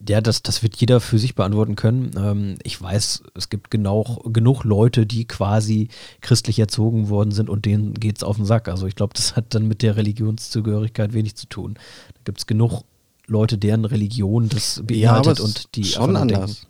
ja, 0.07 0.21
das, 0.21 0.43
das 0.43 0.61
wird 0.61 0.75
jeder 0.75 0.99
für 0.99 1.17
sich 1.17 1.35
beantworten 1.35 1.75
können. 1.75 2.11
Ähm, 2.17 2.57
ich 2.63 2.81
weiß, 2.81 3.23
es 3.33 3.49
gibt 3.49 3.71
genau, 3.71 4.03
genug 4.25 4.63
Leute, 4.63 5.05
die 5.05 5.25
quasi 5.25 5.89
christlich 6.21 6.59
erzogen 6.59 7.09
worden 7.09 7.31
sind 7.31 7.49
und 7.49 7.65
denen 7.65 7.93
geht 7.93 8.17
es 8.17 8.23
auf 8.23 8.35
den 8.35 8.45
Sack. 8.45 8.67
Also 8.67 8.87
ich 8.87 8.95
glaube, 8.95 9.13
das 9.15 9.35
hat 9.35 9.55
dann 9.55 9.67
mit 9.67 9.81
der 9.81 9.95
Religionszugehörigkeit 9.95 11.13
wenig 11.13 11.35
zu 11.35 11.47
tun. 11.47 11.75
Da 12.13 12.19
gibt 12.25 12.39
es 12.39 12.45
genug 12.45 12.83
Leute, 13.27 13.57
deren 13.57 13.85
Religion 13.85 14.49
das 14.49 14.81
beinhaltet 14.85 15.39
es 15.39 15.45
und 15.45 15.75
die 15.75 15.85
schon 15.85 16.15
anders. 16.15 16.67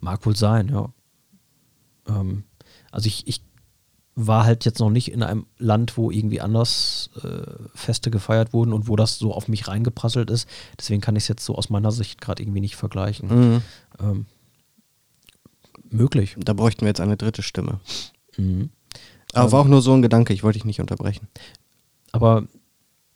Mag 0.00 0.26
wohl 0.26 0.36
sein, 0.36 0.68
ja. 0.68 0.92
Ähm, 2.08 2.44
also 2.90 3.06
ich, 3.06 3.26
ich 3.26 3.40
war 4.16 4.44
halt 4.44 4.64
jetzt 4.64 4.78
noch 4.78 4.90
nicht 4.90 5.10
in 5.10 5.22
einem 5.22 5.46
Land, 5.58 5.96
wo 5.96 6.10
irgendwie 6.10 6.40
anders 6.40 7.10
äh, 7.22 7.42
Feste 7.74 8.10
gefeiert 8.10 8.52
wurden 8.52 8.72
und 8.72 8.88
wo 8.88 8.96
das 8.96 9.18
so 9.18 9.34
auf 9.34 9.48
mich 9.48 9.66
reingeprasselt 9.66 10.30
ist. 10.30 10.48
Deswegen 10.78 11.00
kann 11.00 11.16
ich 11.16 11.24
es 11.24 11.28
jetzt 11.28 11.44
so 11.44 11.56
aus 11.56 11.68
meiner 11.68 11.90
Sicht 11.90 12.20
gerade 12.20 12.42
irgendwie 12.42 12.60
nicht 12.60 12.76
vergleichen. 12.76 13.28
Mhm. 13.28 13.62
Ähm, 13.98 14.26
möglich. 15.90 16.36
Da 16.38 16.52
bräuchten 16.52 16.82
wir 16.82 16.88
jetzt 16.88 17.00
eine 17.00 17.16
dritte 17.16 17.42
Stimme. 17.42 17.80
Mhm. 18.36 18.70
Aber 19.32 19.50
war 19.50 19.60
auch 19.62 19.68
nur 19.68 19.82
so 19.82 19.92
ein 19.92 20.02
Gedanke, 20.02 20.32
ich 20.32 20.44
wollte 20.44 20.58
dich 20.58 20.64
nicht 20.64 20.80
unterbrechen. 20.80 21.26
Aber 22.12 22.46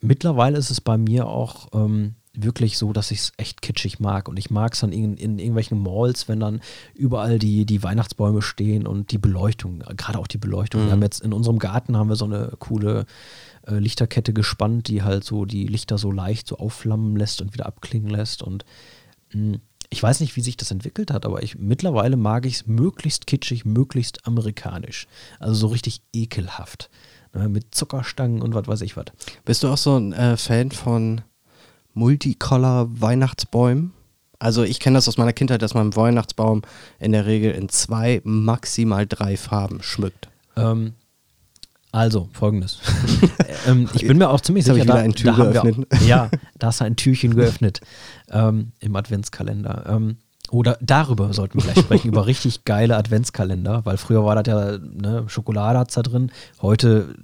mittlerweile 0.01 0.57
ist 0.57 0.69
es 0.69 0.81
bei 0.81 0.97
mir 0.97 1.27
auch 1.27 1.69
ähm, 1.73 2.15
wirklich 2.43 2.77
so, 2.77 2.93
dass 2.93 3.11
ich 3.11 3.19
es 3.19 3.31
echt 3.37 3.61
kitschig 3.61 3.99
mag. 3.99 4.27
Und 4.27 4.37
ich 4.37 4.49
mag 4.49 4.73
es 4.73 4.79
dann 4.79 4.91
in, 4.91 5.15
in 5.17 5.39
irgendwelchen 5.39 5.81
Malls, 5.81 6.27
wenn 6.27 6.39
dann 6.39 6.61
überall 6.93 7.39
die, 7.39 7.65
die 7.65 7.83
Weihnachtsbäume 7.83 8.41
stehen 8.41 8.87
und 8.87 9.11
die 9.11 9.17
Beleuchtung, 9.17 9.79
gerade 9.97 10.19
auch 10.19 10.27
die 10.27 10.37
Beleuchtung. 10.37 10.81
Wir 10.81 10.87
Mhm. 10.87 10.91
haben 10.91 11.01
jetzt 11.03 11.21
in 11.21 11.33
unserem 11.33 11.59
Garten 11.59 11.97
haben 11.97 12.09
wir 12.09 12.15
so 12.15 12.25
eine 12.25 12.53
coole 12.59 13.05
äh, 13.67 13.75
Lichterkette 13.75 14.33
gespannt, 14.33 14.87
die 14.87 15.03
halt 15.03 15.23
so 15.23 15.45
die 15.45 15.67
Lichter 15.67 15.97
so 15.97 16.11
leicht 16.11 16.47
so 16.47 16.57
aufflammen 16.57 17.15
lässt 17.15 17.41
und 17.41 17.53
wieder 17.53 17.65
abklingen 17.65 18.09
lässt. 18.09 18.41
Und 18.43 18.65
mh, 19.33 19.57
ich 19.91 20.03
weiß 20.03 20.19
nicht, 20.19 20.35
wie 20.35 20.41
sich 20.41 20.55
das 20.55 20.69
entwickelt 20.71 21.11
hat, 21.11 21.25
aber 21.25 21.41
ich 21.41 21.57
mittlerweile 21.57 22.15
mag 22.15 22.45
ich 22.45 22.53
es 22.55 22.67
möglichst 22.67 23.25
kitschig, 23.27 23.65
möglichst 23.65 24.27
amerikanisch. 24.27 25.07
Also 25.39 25.55
so 25.55 25.67
richtig 25.67 26.01
ekelhaft. 26.13 26.89
Ne, 27.33 27.47
mit 27.47 27.75
Zuckerstangen 27.75 28.41
und 28.41 28.55
was 28.55 28.67
weiß 28.67 28.81
ich 28.81 28.97
was. 28.97 29.05
Bist 29.45 29.61
du 29.61 29.67
auch 29.67 29.77
so 29.77 29.95
ein 29.97 30.13
äh, 30.13 30.35
Fan 30.35 30.71
von 30.71 31.21
Multicolor-Weihnachtsbäumen? 31.99 33.93
Also 34.39 34.63
ich 34.63 34.79
kenne 34.79 34.97
das 34.97 35.07
aus 35.07 35.17
meiner 35.17 35.33
Kindheit, 35.33 35.61
dass 35.61 35.73
man 35.73 35.81
einen 35.83 35.95
Weihnachtsbaum 35.95 36.61
in 36.97 37.11
der 37.11 37.25
Regel 37.25 37.51
in 37.51 37.67
zwei, 37.69 38.21
maximal 38.23 39.05
drei 39.05 39.35
Farben 39.35 39.83
schmückt. 39.83 40.29
Ähm, 40.55 40.93
also, 41.91 42.29
folgendes. 42.31 42.79
ähm, 43.67 43.89
ich 43.93 44.07
bin 44.07 44.17
mir 44.17 44.29
auch 44.29 44.41
ziemlich 44.41 44.65
Jetzt 44.65 44.75
sicher, 44.75 44.85
da, 44.85 44.95
ein 44.95 45.11
da 45.11 45.37
haben 45.37 45.53
wir 45.53 45.87
Ja, 46.07 46.29
da 46.57 46.67
hast 46.67 46.79
du 46.81 46.85
ein 46.85 46.95
Türchen 46.95 47.35
geöffnet 47.35 47.81
ähm, 48.29 48.71
im 48.79 48.95
Adventskalender. 48.95 49.85
Ähm, 49.89 50.17
oder 50.51 50.77
darüber 50.81 51.33
sollten 51.33 51.59
wir 51.59 51.63
gleich 51.63 51.83
sprechen, 51.83 52.07
über 52.07 52.25
richtig 52.25 52.65
geile 52.65 52.97
Adventskalender, 52.97 53.85
weil 53.85 53.97
früher 53.97 54.23
war 54.23 54.41
das 54.41 54.47
ja, 54.47 54.77
ne, 54.77 55.25
Schokolade 55.27 55.79
hat's 55.79 55.95
da 55.95 56.01
drin. 56.01 56.31
Heute 56.61 57.15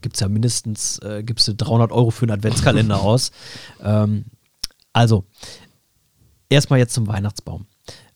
gibt 0.00 0.16
es 0.16 0.20
ja 0.20 0.28
mindestens, 0.28 0.98
äh, 0.98 1.22
gibst 1.22 1.48
du 1.48 1.54
300 1.54 1.92
Euro 1.92 2.10
für 2.10 2.24
einen 2.24 2.38
Adventskalender 2.38 3.00
aus. 3.02 3.30
Ähm, 3.82 4.26
also, 4.92 5.24
erstmal 6.48 6.78
jetzt 6.78 6.94
zum 6.94 7.06
Weihnachtsbaum. 7.06 7.66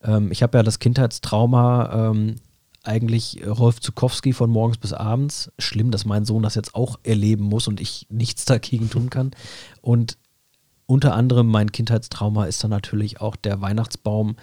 Ähm, 0.02 0.32
ich 0.32 0.42
habe 0.42 0.58
ja 0.58 0.62
das 0.62 0.78
Kindheitstrauma, 0.78 2.10
ähm, 2.10 2.36
eigentlich 2.82 3.42
Rolf 3.46 3.80
Zukowski 3.80 4.32
von 4.32 4.50
morgens 4.50 4.78
bis 4.78 4.92
abends. 4.92 5.52
Schlimm, 5.58 5.90
dass 5.90 6.06
mein 6.06 6.24
Sohn 6.24 6.42
das 6.42 6.54
jetzt 6.54 6.74
auch 6.74 6.98
erleben 7.02 7.44
muss 7.44 7.68
und 7.68 7.80
ich 7.80 8.06
nichts 8.08 8.46
dagegen 8.46 8.88
tun 8.88 9.10
kann. 9.10 9.32
Und 9.82 10.16
unter 10.90 11.14
anderem 11.14 11.46
mein 11.46 11.70
Kindheitstrauma 11.70 12.46
ist 12.46 12.64
dann 12.64 12.70
natürlich 12.70 13.20
auch 13.20 13.36
der 13.36 13.60
Weihnachtsbaum, 13.60 14.34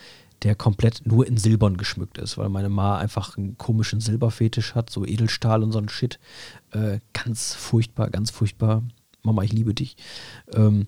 der 0.44 0.56
komplett 0.56 1.06
nur 1.06 1.27
in 1.27 1.36
Silbern 1.36 1.75
geschmückt 1.75 2.18
ist, 2.18 2.38
weil 2.38 2.48
meine 2.48 2.70
Ma 2.70 2.98
einfach 2.98 3.38
einen 3.38 3.58
komischen 3.58 4.00
Silberfetisch 4.00 4.74
hat, 4.74 4.89
so 4.89 5.06
Edelstahl 5.06 5.62
und 5.62 5.74
so 5.74 5.80
ein 5.80 5.89
Shit. 5.89 6.20
Äh, 6.72 7.00
ganz 7.12 7.54
furchtbar, 7.54 8.10
ganz 8.12 8.32
furchtbar. 8.32 8.84
Mama, 9.24 9.44
ich 9.44 9.51
liebe 9.51 9.74
dich. 9.74 9.98
Ähm, 10.54 10.88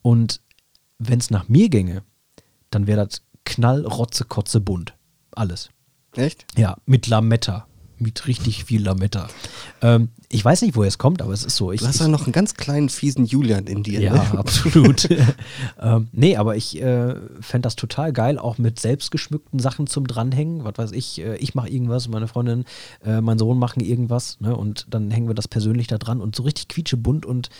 und 0.00 0.40
wenn 0.98 1.18
es 1.18 1.30
nach 1.30 1.48
mir 1.48 1.68
ginge, 1.68 2.02
dann 2.70 2.86
wäre 2.86 3.04
das 3.04 3.22
knallrotze, 3.44 4.26
kotze 4.26 4.60
bunt. 4.60 4.94
Alles. 5.32 5.70
Echt? 6.14 6.46
Ja, 6.56 6.76
mit 6.86 7.08
Lametta. 7.08 7.66
Mit 8.02 8.26
richtig 8.26 8.64
viel 8.64 8.82
Lametta. 8.82 9.28
Ähm, 9.82 10.08
ich 10.30 10.42
weiß 10.42 10.62
nicht, 10.62 10.74
woher 10.74 10.88
es 10.88 10.96
kommt, 10.96 11.20
aber 11.20 11.34
es 11.34 11.44
ist 11.44 11.56
so. 11.56 11.70
Ich, 11.70 11.80
Du 11.80 11.86
hast 11.86 12.00
ja 12.00 12.08
noch 12.08 12.24
einen 12.24 12.32
ganz 12.32 12.54
kleinen, 12.54 12.88
fiesen 12.88 13.26
Julian 13.26 13.66
in 13.66 13.82
dir. 13.82 14.00
ja, 14.00 14.14
ne? 14.14 14.20
absolut. 14.38 15.06
ähm, 15.80 16.08
nee, 16.12 16.36
aber 16.36 16.56
ich 16.56 16.80
äh, 16.80 17.14
fände 17.40 17.66
das 17.66 17.76
total 17.76 18.14
geil, 18.14 18.38
auch 18.38 18.56
mit 18.56 18.80
selbstgeschmückten 18.80 19.60
Sachen 19.60 19.86
zum 19.86 20.06
Dranhängen. 20.06 20.64
Was 20.64 20.78
weiß 20.78 20.92
ich, 20.92 21.20
äh, 21.20 21.36
ich 21.36 21.54
mache 21.54 21.68
irgendwas, 21.68 22.08
meine 22.08 22.26
Freundin, 22.26 22.64
äh, 23.04 23.20
mein 23.20 23.38
Sohn 23.38 23.58
machen 23.58 23.80
irgendwas, 23.80 24.40
ne? 24.40 24.56
Und 24.56 24.86
dann 24.88 25.10
hängen 25.10 25.28
wir 25.28 25.34
das 25.34 25.46
persönlich 25.46 25.86
da 25.86 25.98
dran 25.98 26.22
und 26.22 26.34
so 26.34 26.42
richtig 26.42 26.68
quietschebunt 26.68 27.26
und 27.26 27.50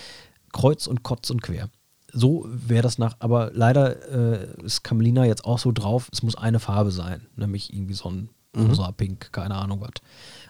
kreuz 0.52 0.86
und 0.86 1.02
kotz 1.02 1.28
und 1.28 1.42
quer. 1.42 1.68
So 2.12 2.46
wäre 2.50 2.82
das 2.82 2.98
nach, 2.98 3.16
aber 3.18 3.50
leider 3.54 4.40
äh, 4.40 4.64
ist 4.64 4.82
Camelina 4.82 5.26
jetzt 5.26 5.44
auch 5.44 5.58
so 5.58 5.70
drauf, 5.70 6.08
es 6.12 6.22
muss 6.22 6.34
eine 6.34 6.58
Farbe 6.58 6.90
sein, 6.90 7.26
nämlich 7.36 7.72
irgendwie 7.72 7.94
so 7.94 8.10
ein 8.10 8.30
rosa, 8.56 8.90
pink, 8.92 9.32
keine 9.32 9.54
Ahnung 9.54 9.80
was. 9.80 9.90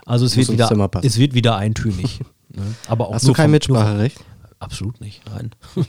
Also 0.06 0.24
es 0.24 0.34
Mhm. 0.34 0.40
Muss 0.40 0.48
wird, 0.48 0.70
wieder, 0.70 0.90
es 1.02 1.18
wird 1.18 1.34
wieder 1.34 1.56
eintönig. 1.56 2.20
ne? 2.48 2.62
Aber 2.88 3.08
auch 3.08 3.14
Hast 3.14 3.28
du 3.28 3.32
kein 3.32 3.50
Mitspracherecht? 3.50 4.18
Absolut 4.58 5.00
nicht, 5.00 5.22
nein. 5.30 5.50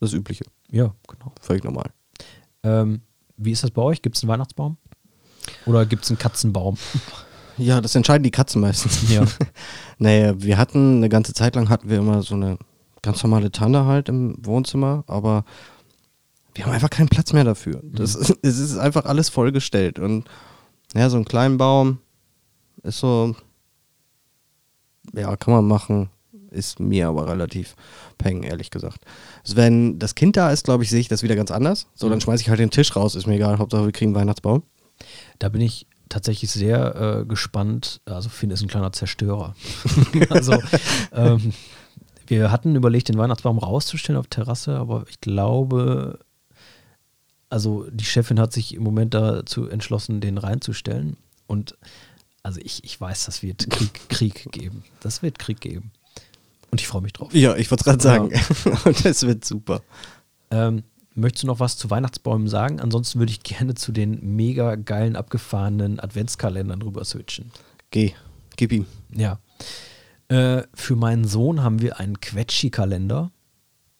Das 0.00 0.12
Übliche. 0.12 0.44
ja, 0.70 0.92
genau. 1.06 1.32
Völlig 1.40 1.62
normal. 1.62 1.90
Ähm, 2.64 3.02
wie 3.36 3.52
ist 3.52 3.62
das 3.62 3.70
bei 3.70 3.82
euch? 3.82 4.02
Gibt 4.02 4.16
es 4.16 4.22
einen 4.24 4.30
Weihnachtsbaum? 4.30 4.76
Oder 5.64 5.86
gibt 5.86 6.02
es 6.04 6.10
einen 6.10 6.18
Katzenbaum? 6.18 6.76
Ja, 7.58 7.82
das 7.82 7.94
entscheiden 7.94 8.24
die 8.24 8.30
Katzen 8.30 8.62
meistens. 8.62 9.10
Ja. 9.10 9.26
Nee, 9.98 10.32
wir 10.38 10.56
hatten 10.56 10.96
eine 10.96 11.10
ganze 11.10 11.34
Zeit 11.34 11.54
lang 11.54 11.68
hatten 11.68 11.90
wir 11.90 11.98
immer 11.98 12.22
so 12.22 12.34
eine 12.34 12.56
ganz 13.02 13.22
normale 13.22 13.52
Tanne 13.52 13.84
halt 13.84 14.08
im 14.08 14.34
Wohnzimmer, 14.44 15.04
aber 15.06 15.44
wir 16.54 16.64
haben 16.64 16.72
einfach 16.72 16.88
keinen 16.88 17.10
Platz 17.10 17.34
mehr 17.34 17.44
dafür. 17.44 17.82
Das 17.84 18.14
ist, 18.14 18.38
es 18.40 18.58
ist 18.58 18.78
einfach 18.78 19.04
alles 19.04 19.28
vollgestellt 19.28 19.98
und 19.98 20.24
ja, 20.94 21.08
so 21.10 21.16
einen 21.16 21.24
kleinen 21.24 21.58
Baum 21.58 21.98
ist 22.82 22.98
so, 22.98 23.34
ja, 25.14 25.36
kann 25.36 25.54
man 25.54 25.66
machen, 25.66 26.10
ist 26.50 26.80
mir 26.80 27.08
aber 27.08 27.28
relativ 27.28 27.76
peng, 28.18 28.42
ehrlich 28.42 28.70
gesagt. 28.70 29.04
Also 29.42 29.56
wenn 29.56 29.98
das 29.98 30.14
Kind 30.14 30.36
da 30.36 30.50
ist, 30.50 30.64
glaube 30.64 30.84
ich, 30.84 30.90
sehe 30.90 31.00
ich 31.00 31.08
das 31.08 31.22
wieder 31.22 31.36
ganz 31.36 31.50
anders. 31.50 31.86
So, 31.94 32.08
dann 32.08 32.20
schmeiße 32.20 32.42
ich 32.42 32.48
halt 32.48 32.60
den 32.60 32.70
Tisch 32.70 32.94
raus, 32.94 33.14
ist 33.14 33.26
mir 33.26 33.36
egal, 33.36 33.58
Hauptsache 33.58 33.84
wir 33.84 33.92
kriegen 33.92 34.10
einen 34.10 34.22
Weihnachtsbaum. 34.22 34.62
Da 35.38 35.48
bin 35.48 35.60
ich 35.60 35.86
tatsächlich 36.08 36.50
sehr 36.50 37.20
äh, 37.20 37.24
gespannt. 37.24 38.00
Also 38.04 38.28
Finn 38.28 38.50
ist 38.50 38.62
ein 38.62 38.68
kleiner 38.68 38.92
Zerstörer. 38.92 39.54
also 40.28 40.58
ähm, 41.12 41.52
wir 42.26 42.52
hatten 42.52 42.76
überlegt, 42.76 43.08
den 43.08 43.18
Weihnachtsbaum 43.18 43.58
rauszustellen 43.58 44.18
auf 44.18 44.26
Terrasse, 44.26 44.76
aber 44.76 45.04
ich 45.08 45.20
glaube, 45.20 46.18
also 47.52 47.86
die 47.90 48.04
Chefin 48.04 48.40
hat 48.40 48.52
sich 48.54 48.74
im 48.74 48.82
Moment 48.82 49.12
dazu 49.12 49.68
entschlossen, 49.68 50.22
den 50.22 50.38
reinzustellen. 50.38 51.18
Und 51.46 51.76
also 52.42 52.60
ich, 52.62 52.82
ich 52.82 52.98
weiß, 52.98 53.26
das 53.26 53.42
wird 53.42 53.68
Krieg, 53.68 54.00
Krieg 54.08 54.50
geben. 54.52 54.84
Das 55.00 55.22
wird 55.22 55.38
Krieg 55.38 55.60
geben. 55.60 55.90
Und 56.70 56.80
ich 56.80 56.88
freue 56.88 57.02
mich 57.02 57.12
drauf. 57.12 57.34
Ja, 57.34 57.54
ich 57.54 57.70
wollte 57.70 57.82
es 57.82 57.84
gerade 57.84 58.02
sagen. 58.02 58.30
und 58.86 59.04
das 59.04 59.22
wird 59.24 59.44
super. 59.44 59.82
Ähm, 60.50 60.82
möchtest 61.14 61.42
du 61.42 61.46
noch 61.48 61.60
was 61.60 61.76
zu 61.76 61.90
Weihnachtsbäumen 61.90 62.48
sagen? 62.48 62.80
Ansonsten 62.80 63.18
würde 63.18 63.32
ich 63.32 63.42
gerne 63.42 63.74
zu 63.74 63.92
den 63.92 64.34
mega 64.34 64.76
geilen, 64.76 65.14
abgefahrenen 65.14 66.00
Adventskalendern 66.00 66.80
rüber 66.80 67.04
switchen. 67.04 67.50
Geh, 67.90 68.14
gib 68.56 68.72
ihm. 68.72 68.86
Ja. 69.14 69.40
Äh, 70.28 70.62
für 70.72 70.96
meinen 70.96 71.26
Sohn 71.26 71.62
haben 71.62 71.82
wir 71.82 72.00
einen 72.00 72.18
Quetschi-Kalender. 72.18 73.30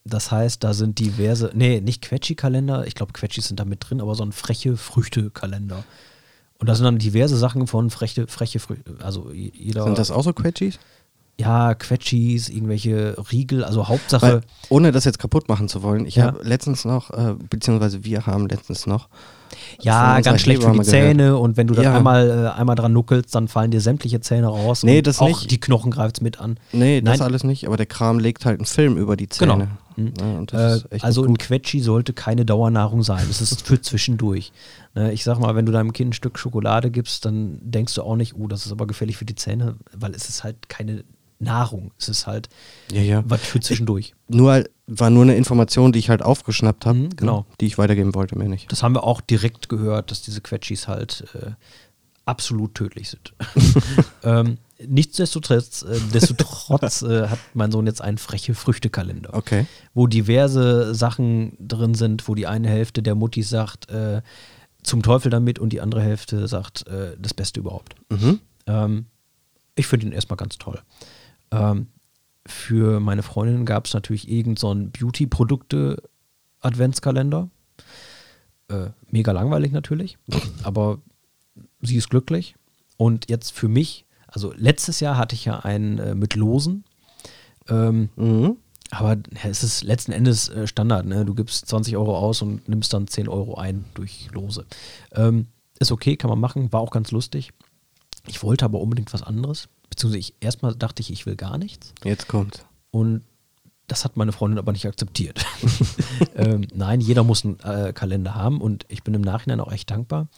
Das 0.04 0.30
heißt, 0.32 0.64
da 0.64 0.74
sind 0.74 0.98
diverse, 0.98 1.50
nee, 1.54 1.80
nicht 1.80 2.02
Quetschi-Kalender, 2.02 2.86
ich 2.86 2.94
glaube, 2.96 3.12
Quetschis 3.12 3.46
sind 3.48 3.60
da 3.60 3.64
mit 3.64 3.88
drin, 3.88 4.00
aber 4.00 4.14
so 4.16 4.24
ein 4.24 4.32
freche 4.32 4.76
Früchte-Kalender. 4.76 5.84
Und 6.58 6.68
da 6.68 6.74
sind 6.74 6.84
dann 6.84 6.98
diverse 6.98 7.36
Sachen 7.36 7.66
von 7.66 7.90
freche, 7.90 8.26
freche 8.26 8.58
Früchte. 8.58 8.96
Also 9.02 9.30
jeder. 9.32 9.84
Sind 9.84 9.98
das 9.98 10.10
auch 10.10 10.22
so 10.24 10.32
Quetschis? 10.32 10.78
Ja, 11.40 11.74
Quetschis, 11.74 12.48
irgendwelche 12.50 13.16
Riegel, 13.32 13.64
also 13.64 13.88
Hauptsache. 13.88 14.22
Weil, 14.26 14.40
ohne 14.68 14.92
das 14.92 15.04
jetzt 15.04 15.18
kaputt 15.18 15.48
machen 15.48 15.68
zu 15.68 15.82
wollen, 15.82 16.04
ich 16.06 16.16
Ja. 16.16 16.26
habe 16.26 16.42
letztens 16.44 16.84
noch, 16.84 17.10
äh, 17.10 17.34
beziehungsweise 17.50 18.04
wir 18.04 18.26
haben 18.26 18.48
letztens 18.48 18.86
noch. 18.86 19.08
Ja, 19.80 20.20
ganz 20.20 20.40
schlecht 20.42 20.62
für 20.62 20.68
die 20.70 20.72
Hebamme 20.78 20.84
gehört. 20.84 21.04
Zähne 21.08 21.36
und 21.36 21.56
wenn 21.56 21.66
du 21.66 21.74
dann 21.74 21.84
Ja. 21.84 21.96
einmal, 21.96 22.30
äh, 22.54 22.58
einmal 22.58 22.76
dran 22.76 22.92
nuckelst, 22.92 23.34
dann 23.34 23.48
fallen 23.48 23.70
dir 23.70 23.80
sämtliche 23.80 24.20
Zähne 24.20 24.46
raus. 24.46 24.82
Nee, 24.82 24.98
und 24.98 25.06
das 25.06 25.18
auch 25.20 25.26
nicht. 25.28 25.50
die 25.50 25.58
Knochen 25.60 25.90
greift 25.90 26.22
mit 26.22 26.38
an. 26.40 26.58
Nee, 26.72 27.00
das 27.00 27.18
Nein. 27.18 27.26
alles 27.28 27.44
nicht, 27.44 27.66
aber 27.66 27.76
der 27.76 27.86
Kram 27.86 28.18
legt 28.18 28.44
halt 28.44 28.58
einen 28.60 28.66
Film 28.66 28.96
über 28.96 29.16
die 29.16 29.28
Genau. 29.28 29.62
Mhm. 29.96 30.12
Ja, 30.52 30.74
Äh, 30.76 30.80
also 31.00 31.24
ein. 31.24 31.38
Quetschi 31.38 31.80
sollte 31.80 32.12
keine 32.12 32.44
Dauernahrung 32.44 33.02
sein. 33.02 33.26
Es 33.30 33.40
ist 33.40 33.66
für 33.66 33.80
zwischendurch. 33.82 34.52
Ne, 34.94 35.12
ich 35.12 35.24
sag 35.24 35.38
mal, 35.38 35.54
wenn 35.56 35.66
du 35.66 35.72
deinem 35.72 35.92
Kind 35.92 36.10
ein 36.10 36.12
Stück 36.12 36.38
Schokolade 36.38 36.90
gibst, 36.90 37.24
dann 37.24 37.58
denkst 37.62 37.94
du 37.94 38.02
auch 38.02 38.16
nicht, 38.16 38.34
oh, 38.36 38.46
das 38.46 38.66
ist 38.66 38.72
aber 38.72 38.86
gefährlich 38.86 39.16
für 39.16 39.24
die 39.24 39.34
Zähne, 39.34 39.76
weil 39.96 40.14
es 40.14 40.28
ist 40.28 40.44
halt 40.44 40.68
keine 40.68 41.04
Nahrung. 41.38 41.90
Es 41.98 42.08
ist 42.08 42.26
halt 42.28 42.48
Ja, 42.92 43.00
ja. 43.00 43.24
was 43.26 43.40
für 43.40 43.58
zwischendurch. 43.58 44.14
Nur 44.28 44.64
war 44.86 45.10
nur 45.10 45.22
eine 45.24 45.34
Information, 45.34 45.90
die 45.92 45.98
ich 45.98 46.08
halt 46.10 46.22
aufgeschnappt 46.22 46.86
habe, 46.86 46.98
Mhm, 46.98 47.16
genau. 47.16 47.46
die 47.60 47.66
ich 47.66 47.78
weitergeben 47.78 48.14
wollte, 48.14 48.36
mehr 48.38 48.48
nicht. 48.48 48.70
Das 48.70 48.82
haben 48.82 48.94
wir 48.94 49.02
auch 49.04 49.20
direkt 49.20 49.68
gehört, 49.68 50.10
dass 50.10 50.22
diese 50.22 50.40
Quetschis 50.40 50.86
halt 50.86 51.24
äh, 51.34 51.50
absolut 52.24 52.74
tödlich 52.74 53.10
sind. 53.10 53.34
ähm, 54.22 54.58
nichtsdestotrotz 54.86 55.82
äh, 55.82 57.06
äh, 57.06 57.28
hat 57.28 57.38
mein 57.54 57.72
Sohn 57.72 57.86
jetzt 57.86 58.00
einen 58.00 58.18
freche 58.18 58.54
Früchtekalender. 58.54 59.34
Okay. 59.34 59.66
wo 59.94 60.06
diverse 60.06 60.94
Sachen 60.94 61.56
drin 61.58 61.94
sind, 61.94 62.28
wo 62.28 62.34
die 62.34 62.46
eine 62.46 62.68
Hälfte 62.68 63.02
der 63.02 63.14
Mutti 63.14 63.42
sagt, 63.42 63.90
äh, 63.90 64.20
zum 64.82 65.02
Teufel 65.02 65.30
damit 65.30 65.58
und 65.58 65.72
die 65.72 65.80
andere 65.80 66.02
Hälfte 66.02 66.46
sagt, 66.48 66.86
äh, 66.88 67.16
das 67.18 67.32
Beste 67.34 67.60
überhaupt. 67.60 67.94
Mhm. 68.10 68.40
Ähm, 68.66 69.06
ich 69.74 69.86
finde 69.86 70.06
ihn 70.06 70.12
erstmal 70.12 70.36
ganz 70.36 70.58
toll. 70.58 70.82
Ähm, 71.50 71.86
für 72.46 73.00
meine 73.00 73.22
Freundin 73.22 73.64
gab 73.64 73.86
es 73.86 73.94
natürlich 73.94 74.28
irgend 74.28 74.58
so 74.58 74.70
einen 74.70 74.90
Beauty-Produkte-Adventskalender. 74.90 77.48
Äh, 78.68 78.90
mega 79.10 79.32
langweilig 79.32 79.72
natürlich, 79.72 80.18
aber 80.62 80.98
sie 81.82 81.96
ist 81.96 82.08
glücklich. 82.10 82.54
Und 82.96 83.28
jetzt 83.28 83.52
für 83.52 83.68
mich, 83.68 84.06
also 84.26 84.52
letztes 84.56 85.00
Jahr 85.00 85.16
hatte 85.16 85.34
ich 85.34 85.44
ja 85.44 85.60
einen 85.60 85.98
äh, 85.98 86.14
mit 86.14 86.34
Losen. 86.34 86.84
Ähm, 87.68 88.08
Mhm. 88.16 88.56
aber 88.90 89.14
ja, 89.14 89.48
es 89.50 89.62
ist 89.62 89.82
letzten 89.84 90.12
Endes 90.12 90.48
äh, 90.48 90.66
Standard. 90.66 91.06
Ne? 91.06 91.24
Du 91.24 91.34
gibst 91.34 91.66
20 91.66 91.96
Euro 91.96 92.16
aus 92.18 92.42
und 92.42 92.68
nimmst 92.68 92.92
dann 92.92 93.06
10 93.06 93.28
Euro 93.28 93.56
ein 93.56 93.84
durch 93.94 94.28
Lose. 94.32 94.66
Ähm, 95.12 95.46
ist 95.78 95.92
okay, 95.92 96.16
kann 96.16 96.30
man 96.30 96.40
machen, 96.40 96.72
war 96.72 96.80
auch 96.80 96.90
ganz 96.90 97.10
lustig. 97.10 97.50
Ich 98.28 98.42
wollte 98.42 98.64
aber 98.64 98.80
unbedingt 98.80 99.12
was 99.12 99.22
anderes. 99.22 99.68
Beziehungsweise 99.90 100.18
ich 100.20 100.34
erstmal 100.40 100.74
dachte 100.74 101.00
ich, 101.02 101.10
ich 101.12 101.26
will 101.26 101.36
gar 101.36 101.58
nichts. 101.58 101.92
Jetzt 102.04 102.28
kommt. 102.28 102.64
Und 102.90 103.22
das 103.88 104.04
hat 104.04 104.16
meine 104.16 104.32
Freundin 104.32 104.58
aber 104.58 104.72
nicht 104.72 104.86
akzeptiert. 104.86 105.44
ähm, 106.36 106.66
nein, 106.74 107.00
jeder 107.00 107.24
muss 107.24 107.44
einen 107.44 107.58
äh, 107.60 107.92
Kalender 107.92 108.34
haben 108.34 108.60
und 108.60 108.86
ich 108.88 109.02
bin 109.02 109.12
im 109.12 109.20
Nachhinein 109.20 109.60
auch 109.60 109.70
echt 109.72 109.90
dankbar. 109.90 110.28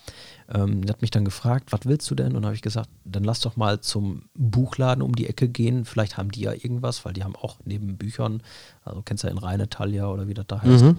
Ähm, 0.53 0.85
die 0.85 0.89
hat 0.91 1.03
mich 1.03 1.11
dann 1.11 1.25
gefragt, 1.25 1.71
was 1.71 1.81
willst 1.85 2.11
du 2.11 2.15
denn? 2.15 2.35
Und 2.35 2.45
habe 2.45 2.55
ich 2.55 2.63
gesagt, 2.63 2.89
dann 3.05 3.23
lass 3.23 3.41
doch 3.41 3.57
mal 3.57 3.81
zum 3.81 4.23
Buchladen 4.35 5.03
um 5.03 5.15
die 5.15 5.27
Ecke 5.29 5.49
gehen. 5.49 5.85
Vielleicht 5.85 6.17
haben 6.17 6.31
die 6.31 6.41
ja 6.41 6.53
irgendwas, 6.53 7.05
weil 7.05 7.13
die 7.13 7.23
haben 7.23 7.37
auch 7.37 7.59
neben 7.65 7.97
Büchern, 7.97 8.43
also 8.85 9.03
kennst 9.03 9.23
du 9.23 9.29
ja 9.29 9.33
in 9.33 9.39
Rheine 9.39 9.69
Talia 9.69 10.09
oder 10.09 10.27
wie 10.27 10.35
das 10.35 10.47
da 10.49 10.63
heißt, 10.63 10.85
Mhm. 10.85 10.97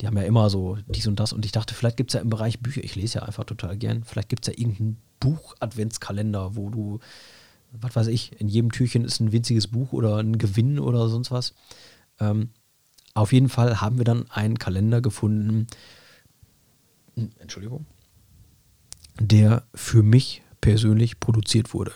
die 0.00 0.06
haben 0.06 0.16
ja 0.16 0.22
immer 0.22 0.48
so 0.48 0.78
dies 0.86 1.06
und 1.06 1.20
das. 1.20 1.32
Und 1.32 1.44
ich 1.44 1.52
dachte, 1.52 1.74
vielleicht 1.74 1.96
gibt 1.96 2.10
es 2.10 2.14
ja 2.14 2.20
im 2.20 2.30
Bereich 2.30 2.60
Bücher, 2.60 2.82
ich 2.82 2.94
lese 2.96 3.18
ja 3.18 3.24
einfach 3.24 3.44
total 3.44 3.76
gern, 3.76 4.04
vielleicht 4.04 4.28
gibt 4.28 4.46
es 4.48 4.54
ja 4.54 4.58
irgendeinen 4.58 4.96
Buch-Adventskalender, 5.20 6.56
wo 6.56 6.70
du 6.70 6.98
was 7.72 7.96
weiß 7.96 8.06
ich, 8.08 8.40
in 8.40 8.48
jedem 8.48 8.72
Türchen 8.72 9.04
ist 9.04 9.20
ein 9.20 9.32
winziges 9.32 9.68
Buch 9.68 9.92
oder 9.92 10.18
ein 10.18 10.38
Gewinn 10.38 10.78
oder 10.78 11.08
sonst 11.08 11.30
was. 11.30 11.54
Ähm, 12.18 12.50
auf 13.14 13.32
jeden 13.32 13.48
Fall 13.48 13.80
haben 13.80 13.98
wir 13.98 14.04
dann 14.04 14.30
einen 14.30 14.58
Kalender 14.58 15.00
gefunden, 15.00 15.66
Entschuldigung, 17.38 17.86
der 19.18 19.64
für 19.74 20.02
mich 20.02 20.42
persönlich 20.60 21.20
produziert 21.20 21.74
wurde. 21.74 21.92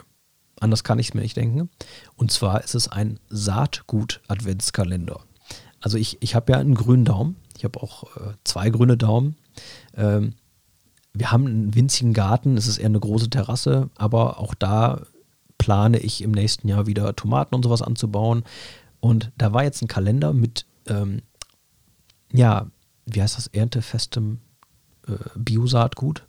Anders 0.60 0.84
kann 0.84 0.98
ich 0.98 1.08
es 1.08 1.14
mir 1.14 1.20
nicht 1.20 1.36
denken. 1.36 1.70
Und 2.16 2.30
zwar 2.30 2.62
ist 2.62 2.74
es 2.74 2.88
ein 2.88 3.18
Saatgut-Adventskalender. 3.28 5.20
Also 5.80 5.98
ich, 5.98 6.18
ich 6.20 6.34
habe 6.34 6.52
ja 6.52 6.58
einen 6.58 6.74
grünen 6.74 7.04
Daumen. 7.04 7.36
Ich 7.56 7.64
habe 7.64 7.82
auch 7.82 8.16
äh, 8.16 8.32
zwei 8.44 8.70
grüne 8.70 8.96
Daumen. 8.96 9.36
Ähm, 9.94 10.34
wir 11.12 11.30
haben 11.30 11.46
einen 11.46 11.74
winzigen 11.74 12.12
Garten, 12.12 12.56
es 12.56 12.66
ist 12.66 12.78
eher 12.78 12.86
eine 12.86 12.98
große 12.98 13.30
Terrasse, 13.30 13.88
aber 13.96 14.40
auch 14.40 14.54
da 14.54 15.06
plane 15.64 15.98
ich 15.98 16.20
im 16.20 16.30
nächsten 16.30 16.68
Jahr 16.68 16.86
wieder 16.86 17.16
Tomaten 17.16 17.54
und 17.54 17.62
sowas 17.62 17.80
anzubauen. 17.80 18.44
Und 19.00 19.32
da 19.38 19.54
war 19.54 19.64
jetzt 19.64 19.80
ein 19.80 19.88
Kalender 19.88 20.34
mit, 20.34 20.66
ähm, 20.88 21.22
ja, 22.30 22.66
wie 23.06 23.22
heißt 23.22 23.38
das, 23.38 23.46
erntefestem 23.46 24.40
äh, 25.08 25.12
Biosaatgut. 25.36 26.26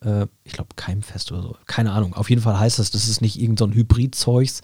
Äh, 0.00 0.28
ich 0.44 0.52
glaube, 0.52 0.76
keimfest 0.76 1.32
oder 1.32 1.42
so. 1.42 1.56
Keine 1.66 1.90
Ahnung. 1.90 2.14
Auf 2.14 2.30
jeden 2.30 2.40
Fall 2.40 2.56
heißt 2.56 2.78
das, 2.78 2.92
das 2.92 3.08
ist 3.08 3.20
nicht 3.20 3.40
irgendein 3.40 3.72
so 3.72 3.74
Hybrid-Zeugs 3.74 4.62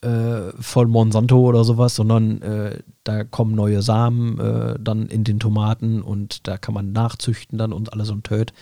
äh, 0.00 0.52
von 0.58 0.88
Monsanto 0.88 1.38
oder 1.38 1.64
sowas, 1.64 1.94
sondern 1.94 2.40
äh, 2.40 2.78
da 3.04 3.24
kommen 3.24 3.54
neue 3.54 3.82
Samen 3.82 4.40
äh, 4.40 4.78
dann 4.80 5.08
in 5.08 5.24
den 5.24 5.38
Tomaten 5.38 6.00
und 6.00 6.48
da 6.48 6.56
kann 6.56 6.72
man 6.72 6.92
nachzüchten 6.92 7.58
dann 7.58 7.74
und 7.74 7.92
alles 7.92 8.10
ein 8.10 8.22
Töt. 8.22 8.54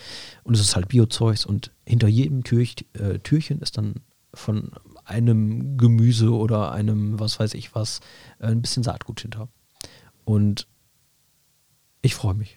Und 0.42 0.54
es 0.54 0.60
ist 0.60 0.74
halt 0.74 0.88
Biozeugs 0.88 1.46
und 1.46 1.70
hinter 1.86 2.08
jedem 2.08 2.42
Türch, 2.42 2.74
äh, 2.94 3.20
Türchen 3.20 3.60
ist 3.60 3.78
dann 3.78 3.94
von 4.34 4.72
einem 5.04 5.76
Gemüse 5.76 6.30
oder 6.30 6.72
einem, 6.72 7.18
was 7.18 7.38
weiß 7.38 7.54
ich 7.54 7.74
was, 7.74 8.00
äh, 8.38 8.46
ein 8.46 8.62
bisschen 8.62 8.82
Saatgut 8.82 9.20
hinter. 9.20 9.48
Und 10.24 10.66
ich 12.00 12.14
freue 12.14 12.34
mich. 12.34 12.56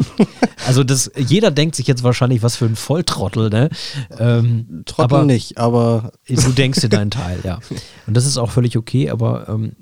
also 0.66 0.82
das, 0.82 1.10
jeder 1.16 1.50
denkt 1.50 1.76
sich 1.76 1.86
jetzt 1.86 2.02
wahrscheinlich, 2.02 2.42
was 2.42 2.56
für 2.56 2.64
ein 2.64 2.74
Volltrottel, 2.76 3.48
ne? 3.48 3.70
Ähm, 4.18 4.82
Trottel 4.86 5.02
aber 5.16 5.24
nicht, 5.24 5.58
aber 5.58 6.12
Du 6.28 6.52
denkst 6.52 6.80
dir 6.80 6.88
deinen 6.88 7.10
Teil, 7.10 7.40
ja. 7.44 7.60
Und 8.06 8.14
das 8.16 8.26
ist 8.26 8.38
auch 8.38 8.50
völlig 8.50 8.76
okay, 8.76 9.10
aber 9.10 9.48
ähm, 9.48 9.76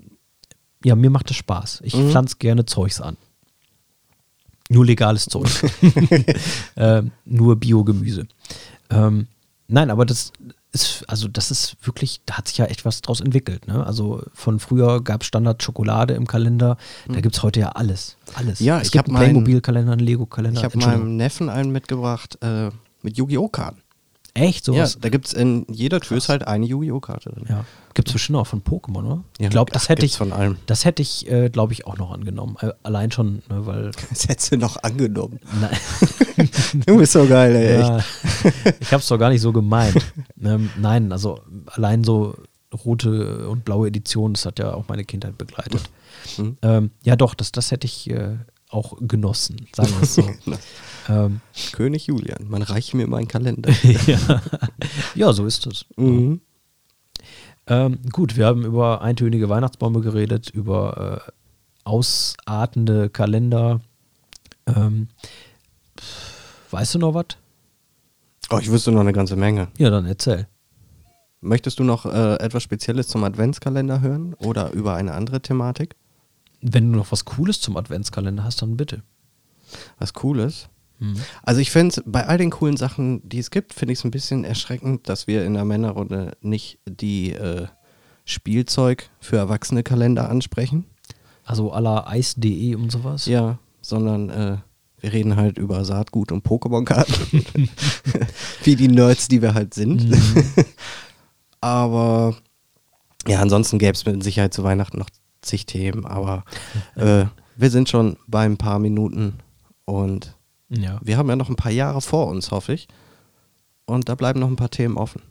ja, 0.85 0.95
mir 0.97 1.11
macht 1.11 1.31
es 1.31 1.37
Spaß. 1.37 1.81
Ich 1.85 1.95
Mhm. 1.95 2.11
pflanze 2.11 2.37
gerne 2.39 2.67
Zeugs 2.67 3.01
an. 3.01 3.17
Nur 4.69 4.85
legales 4.87 5.25
Zeug. 5.27 5.49
ähm, 6.77 7.11
nur 7.25 7.57
Biogemüse. 7.57 8.27
Ähm, 8.91 9.27
nein, 9.67 9.91
aber 9.91 10.07
das 10.07 10.33
ist, 10.73 11.05
also 11.09 11.29
das 11.29 11.51
ist 11.51 11.77
wirklich, 11.83 12.21
da 12.27 12.35
hat 12.39 12.49
sich 12.49 12.59
ja 12.59 12.67
echt 12.67 12.85
was 12.85 13.01
draus 13.01 13.21
entwickelt. 13.21 13.67
Ne? 13.67 13.85
Also 13.85 14.23
von 14.35 14.61
früher 14.61 15.03
gab 15.03 15.23
es 15.23 15.27
Standard 15.27 15.63
Schokolade 15.63 16.15
im 16.15 16.27
Kalender, 16.27 16.77
da 17.09 17.21
gibt 17.21 17.37
es 17.37 17.43
heute 17.43 17.61
ja 17.61 17.71
alles. 17.71 18.17
Alles. 18.35 18.61
Hm. 18.61 18.67
Ja, 18.67 18.79
es 18.79 18.87
ich 18.87 18.93
gibt 18.93 19.09
einen 19.09 19.17
Playmobil-Kalender, 19.17 19.93
einen 19.93 20.01
Lego-Kalender. 20.01 20.61
Ich 20.61 20.65
habe 20.65 20.79
meinem 20.79 21.17
Neffen 21.17 21.49
einen 21.49 21.73
mitgebracht 21.73 22.39
äh, 22.43 22.71
mit 23.03 23.17
Yu-Gi-Oh! 23.17 23.49
Karten. 23.49 23.83
Echt 24.35 24.69
Ja, 24.69 24.75
sowas? 24.75 24.99
da 25.01 25.09
gibt 25.09 25.27
es 25.27 25.33
in 25.33 25.67
jeder 25.69 26.01
Tür 26.01 26.17
ist 26.17 26.29
halt 26.29 26.47
eine 26.47 26.65
Yu-Gi-Oh! 26.67 27.01
Karte 27.01 27.31
drin. 27.31 27.47
Ja. 27.49 27.65
Gibt 28.01 28.09
es 28.09 28.13
bestimmt 28.15 28.39
auch 28.39 28.47
von 28.47 28.63
Pokémon, 28.63 29.05
oder? 29.05 29.25
Ja, 29.39 29.49
ich 29.49 29.51
glaube, 29.51 29.73
das 29.73 29.91
hätte 29.91 30.07
ich, 30.07 30.17
von 30.17 30.33
allem. 30.33 30.57
das 30.65 30.87
hätte 30.87 31.03
ich, 31.03 31.31
äh, 31.31 31.51
glaube 31.51 31.75
ich, 31.75 31.87
auch 31.87 31.99
noch 31.99 32.13
angenommen. 32.13 32.57
Äh, 32.63 32.73
allein 32.83 33.13
schon, 33.13 33.43
ne, 33.51 33.67
weil. 33.67 33.91
Das 34.09 34.27
hättest 34.27 34.53
du 34.53 34.57
noch 34.57 34.83
angenommen. 34.83 35.39
Nein, 35.61 36.49
Du 36.87 36.97
bist 36.97 37.13
so 37.13 37.27
geil, 37.27 37.55
ey. 37.55 37.79
ja, 37.79 37.99
ich 38.81 38.91
habe 38.91 39.03
es 39.03 39.07
doch 39.09 39.19
gar 39.19 39.29
nicht 39.29 39.43
so 39.43 39.53
gemeint. 39.53 39.99
ähm, 40.43 40.71
nein, 40.79 41.13
also 41.13 41.41
allein 41.67 42.03
so 42.03 42.37
rote 42.87 43.47
und 43.47 43.67
blaue 43.67 43.89
Editionen, 43.89 44.33
das 44.33 44.47
hat 44.47 44.59
ja 44.59 44.73
auch 44.73 44.89
meine 44.89 45.05
Kindheit 45.05 45.37
begleitet. 45.37 45.83
Mhm. 46.39 46.57
Ähm, 46.63 46.91
ja, 47.05 47.17
doch, 47.17 47.35
das, 47.35 47.53
das 47.53 47.71
hätte 47.71 47.87
ich 47.87 48.09
äh, 48.09 48.39
auch 48.71 48.97
genossen, 48.99 49.67
sagen 49.77 49.91
wir 49.91 50.03
es 50.05 50.15
so. 50.15 50.31
ähm, 51.11 51.43
König 51.73 52.07
Julian, 52.07 52.49
man 52.49 52.63
reiche 52.63 52.97
mir 52.97 53.07
meinen 53.07 53.29
Kalender. 53.29 53.71
ja. 54.07 54.41
ja, 55.15 55.33
so 55.35 55.45
ist 55.45 55.67
es. 55.67 55.85
mhm. 55.97 56.41
Ähm, 57.67 57.99
gut, 58.13 58.37
wir 58.37 58.47
haben 58.47 58.65
über 58.65 59.03
eintönige 59.03 59.49
Weihnachtsbäume 59.49 60.01
geredet, 60.01 60.51
über 60.51 61.23
äh, 61.27 61.33
ausartende 61.85 63.11
Kalender. 63.11 63.81
Ähm, 64.67 65.09
weißt 66.71 66.95
du 66.95 66.99
noch 66.99 67.15
was? 67.15 67.27
Oh, 68.51 68.59
ich 68.59 68.71
wüsste 68.71 68.91
noch 68.91 69.01
eine 69.01 69.13
ganze 69.13 69.37
Menge. 69.37 69.69
Ja, 69.79 69.91
dann 69.91 70.07
erzähl. 70.07 70.49
Möchtest 71.41 71.79
du 71.79 71.85
noch 71.85 72.05
äh, 72.05 72.35
etwas 72.37 72.63
Spezielles 72.63 73.09
zum 73.09 73.25
Adventskalender 73.25 74.01
hören 74.01 74.35
oder 74.35 74.73
über 74.73 74.95
eine 74.95 75.13
andere 75.13 75.41
Thematik? 75.41 75.97
Wenn 76.61 76.93
du 76.93 76.99
noch 76.99 77.13
was 77.13 77.25
Cooles 77.25 77.61
zum 77.61 77.77
Adventskalender 77.77 78.45
hast, 78.45 78.61
dann 78.61 78.77
bitte. 78.77 79.03
Was 79.99 80.13
Cooles? 80.13 80.69
Mhm. 81.01 81.17
Also 81.43 81.61
ich 81.61 81.71
finde 81.71 82.03
bei 82.07 82.27
all 82.27 82.39
den 82.39 82.51
coolen 82.51 82.77
Sachen, 82.77 83.29
die 83.29 83.39
es 83.39 83.51
gibt, 83.51 83.75
finde 83.75 83.93
ich 83.93 83.99
es 83.99 84.05
ein 84.05 84.11
bisschen 84.11 84.45
erschreckend, 84.45 85.09
dass 85.09 85.27
wir 85.27 85.45
in 85.45 85.55
der 85.55 85.65
Männerrunde 85.65 86.37
nicht 86.41 86.79
die 86.87 87.33
äh, 87.33 87.67
Spielzeug 88.25 89.11
für 89.19 89.37
erwachsene 89.37 89.83
Kalender 89.83 90.31
ansprechen. 90.31 90.85
Also 91.45 91.73
aller 91.73 92.07
Eis.de 92.07 92.77
und 92.77 92.93
sowas. 92.93 93.27
Ja, 93.27 93.59
sondern 93.81 94.31
äh, 94.31 94.57
wir 95.01 95.13
reden 95.13 95.37
halt 95.37 95.59
über 95.59 95.85
Saatgut 95.85 96.31
und 96.31 96.47
Pokémon-Karten. 96.47 97.45
Wie 98.63 98.77
die 98.77 98.89
Nerds, 98.89 99.29
die 99.29 99.43
wir 99.43 99.55
halt 99.55 99.75
sind. 99.75 100.07
aber 101.61 102.37
ja, 103.27 103.41
ansonsten 103.41 103.79
gäbe 103.79 103.93
es 103.93 104.05
mit 104.05 104.23
Sicherheit 104.23 104.55
zu 104.55 104.63
Weihnachten 104.63 104.99
noch 104.99 105.11
zig 105.43 105.67
Themen, 105.67 106.05
aber 106.05 106.45
äh, 106.97 107.25
wir 107.57 107.71
sind 107.71 107.89
schon 107.89 108.17
bei 108.27 108.45
ein 108.45 108.59
paar 108.59 108.79
Minuten 108.79 109.35
und 109.87 110.37
Ja. 110.71 111.01
wir 111.03 111.17
haben 111.19 111.29
ja 111.29 111.37
noch 111.37 111.49
ein 111.51 111.57
paar 111.57 111.73
Jahre 111.73 112.01
vor 112.01 112.29
uns, 112.29 112.51
hoffe 112.53 112.73
ich. 112.73 112.89
Und 113.87 114.09
da 114.09 114.15
bleiben 114.15 114.39
noch 114.41 114.49
ein 114.49 114.57
paar 114.57 114.71
Themen 114.71 114.97
offen. 114.97 115.23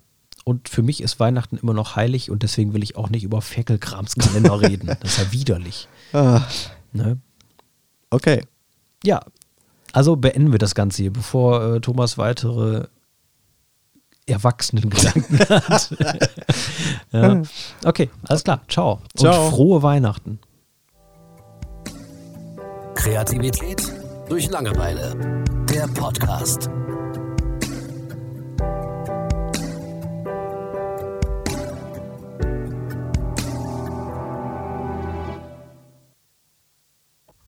Und 0.43 0.67
für 0.67 0.81
mich 0.81 1.01
ist 1.01 1.19
Weihnachten 1.19 1.57
immer 1.57 1.73
noch 1.73 1.95
heilig 1.95 2.29
und 2.31 2.43
deswegen 2.43 2.73
will 2.73 2.83
ich 2.83 2.95
auch 2.97 3.09
nicht 3.09 3.23
über 3.23 3.41
Ferkelkramskalender 3.41 4.61
reden. 4.61 4.87
Das 4.99 5.11
ist 5.11 5.17
ja 5.19 5.31
widerlich. 5.31 5.87
Ah, 6.13 6.41
Ne? 6.91 7.19
okay. 8.09 8.43
Ja, 9.03 9.21
also 9.93 10.15
beenden 10.15 10.51
wir 10.51 10.59
das 10.59 10.73
Ganze 10.75 11.03
hier, 11.03 11.13
bevor 11.13 11.75
äh, 11.75 11.79
Thomas 11.81 12.17
weitere 12.17 12.87
Erwachsenengedanken 14.25 15.39
hat. 15.49 15.95
ja. 17.11 17.41
Okay, 17.85 18.09
alles 18.27 18.43
klar. 18.43 18.61
Ciao. 18.67 18.99
Ciao. 19.15 19.45
Und 19.45 19.51
frohe 19.51 19.83
Weihnachten. 19.83 20.39
Kreativität 22.95 23.81
durch 24.29 24.49
Langeweile. 24.49 25.15
Der 25.69 25.87
Podcast. 25.87 26.69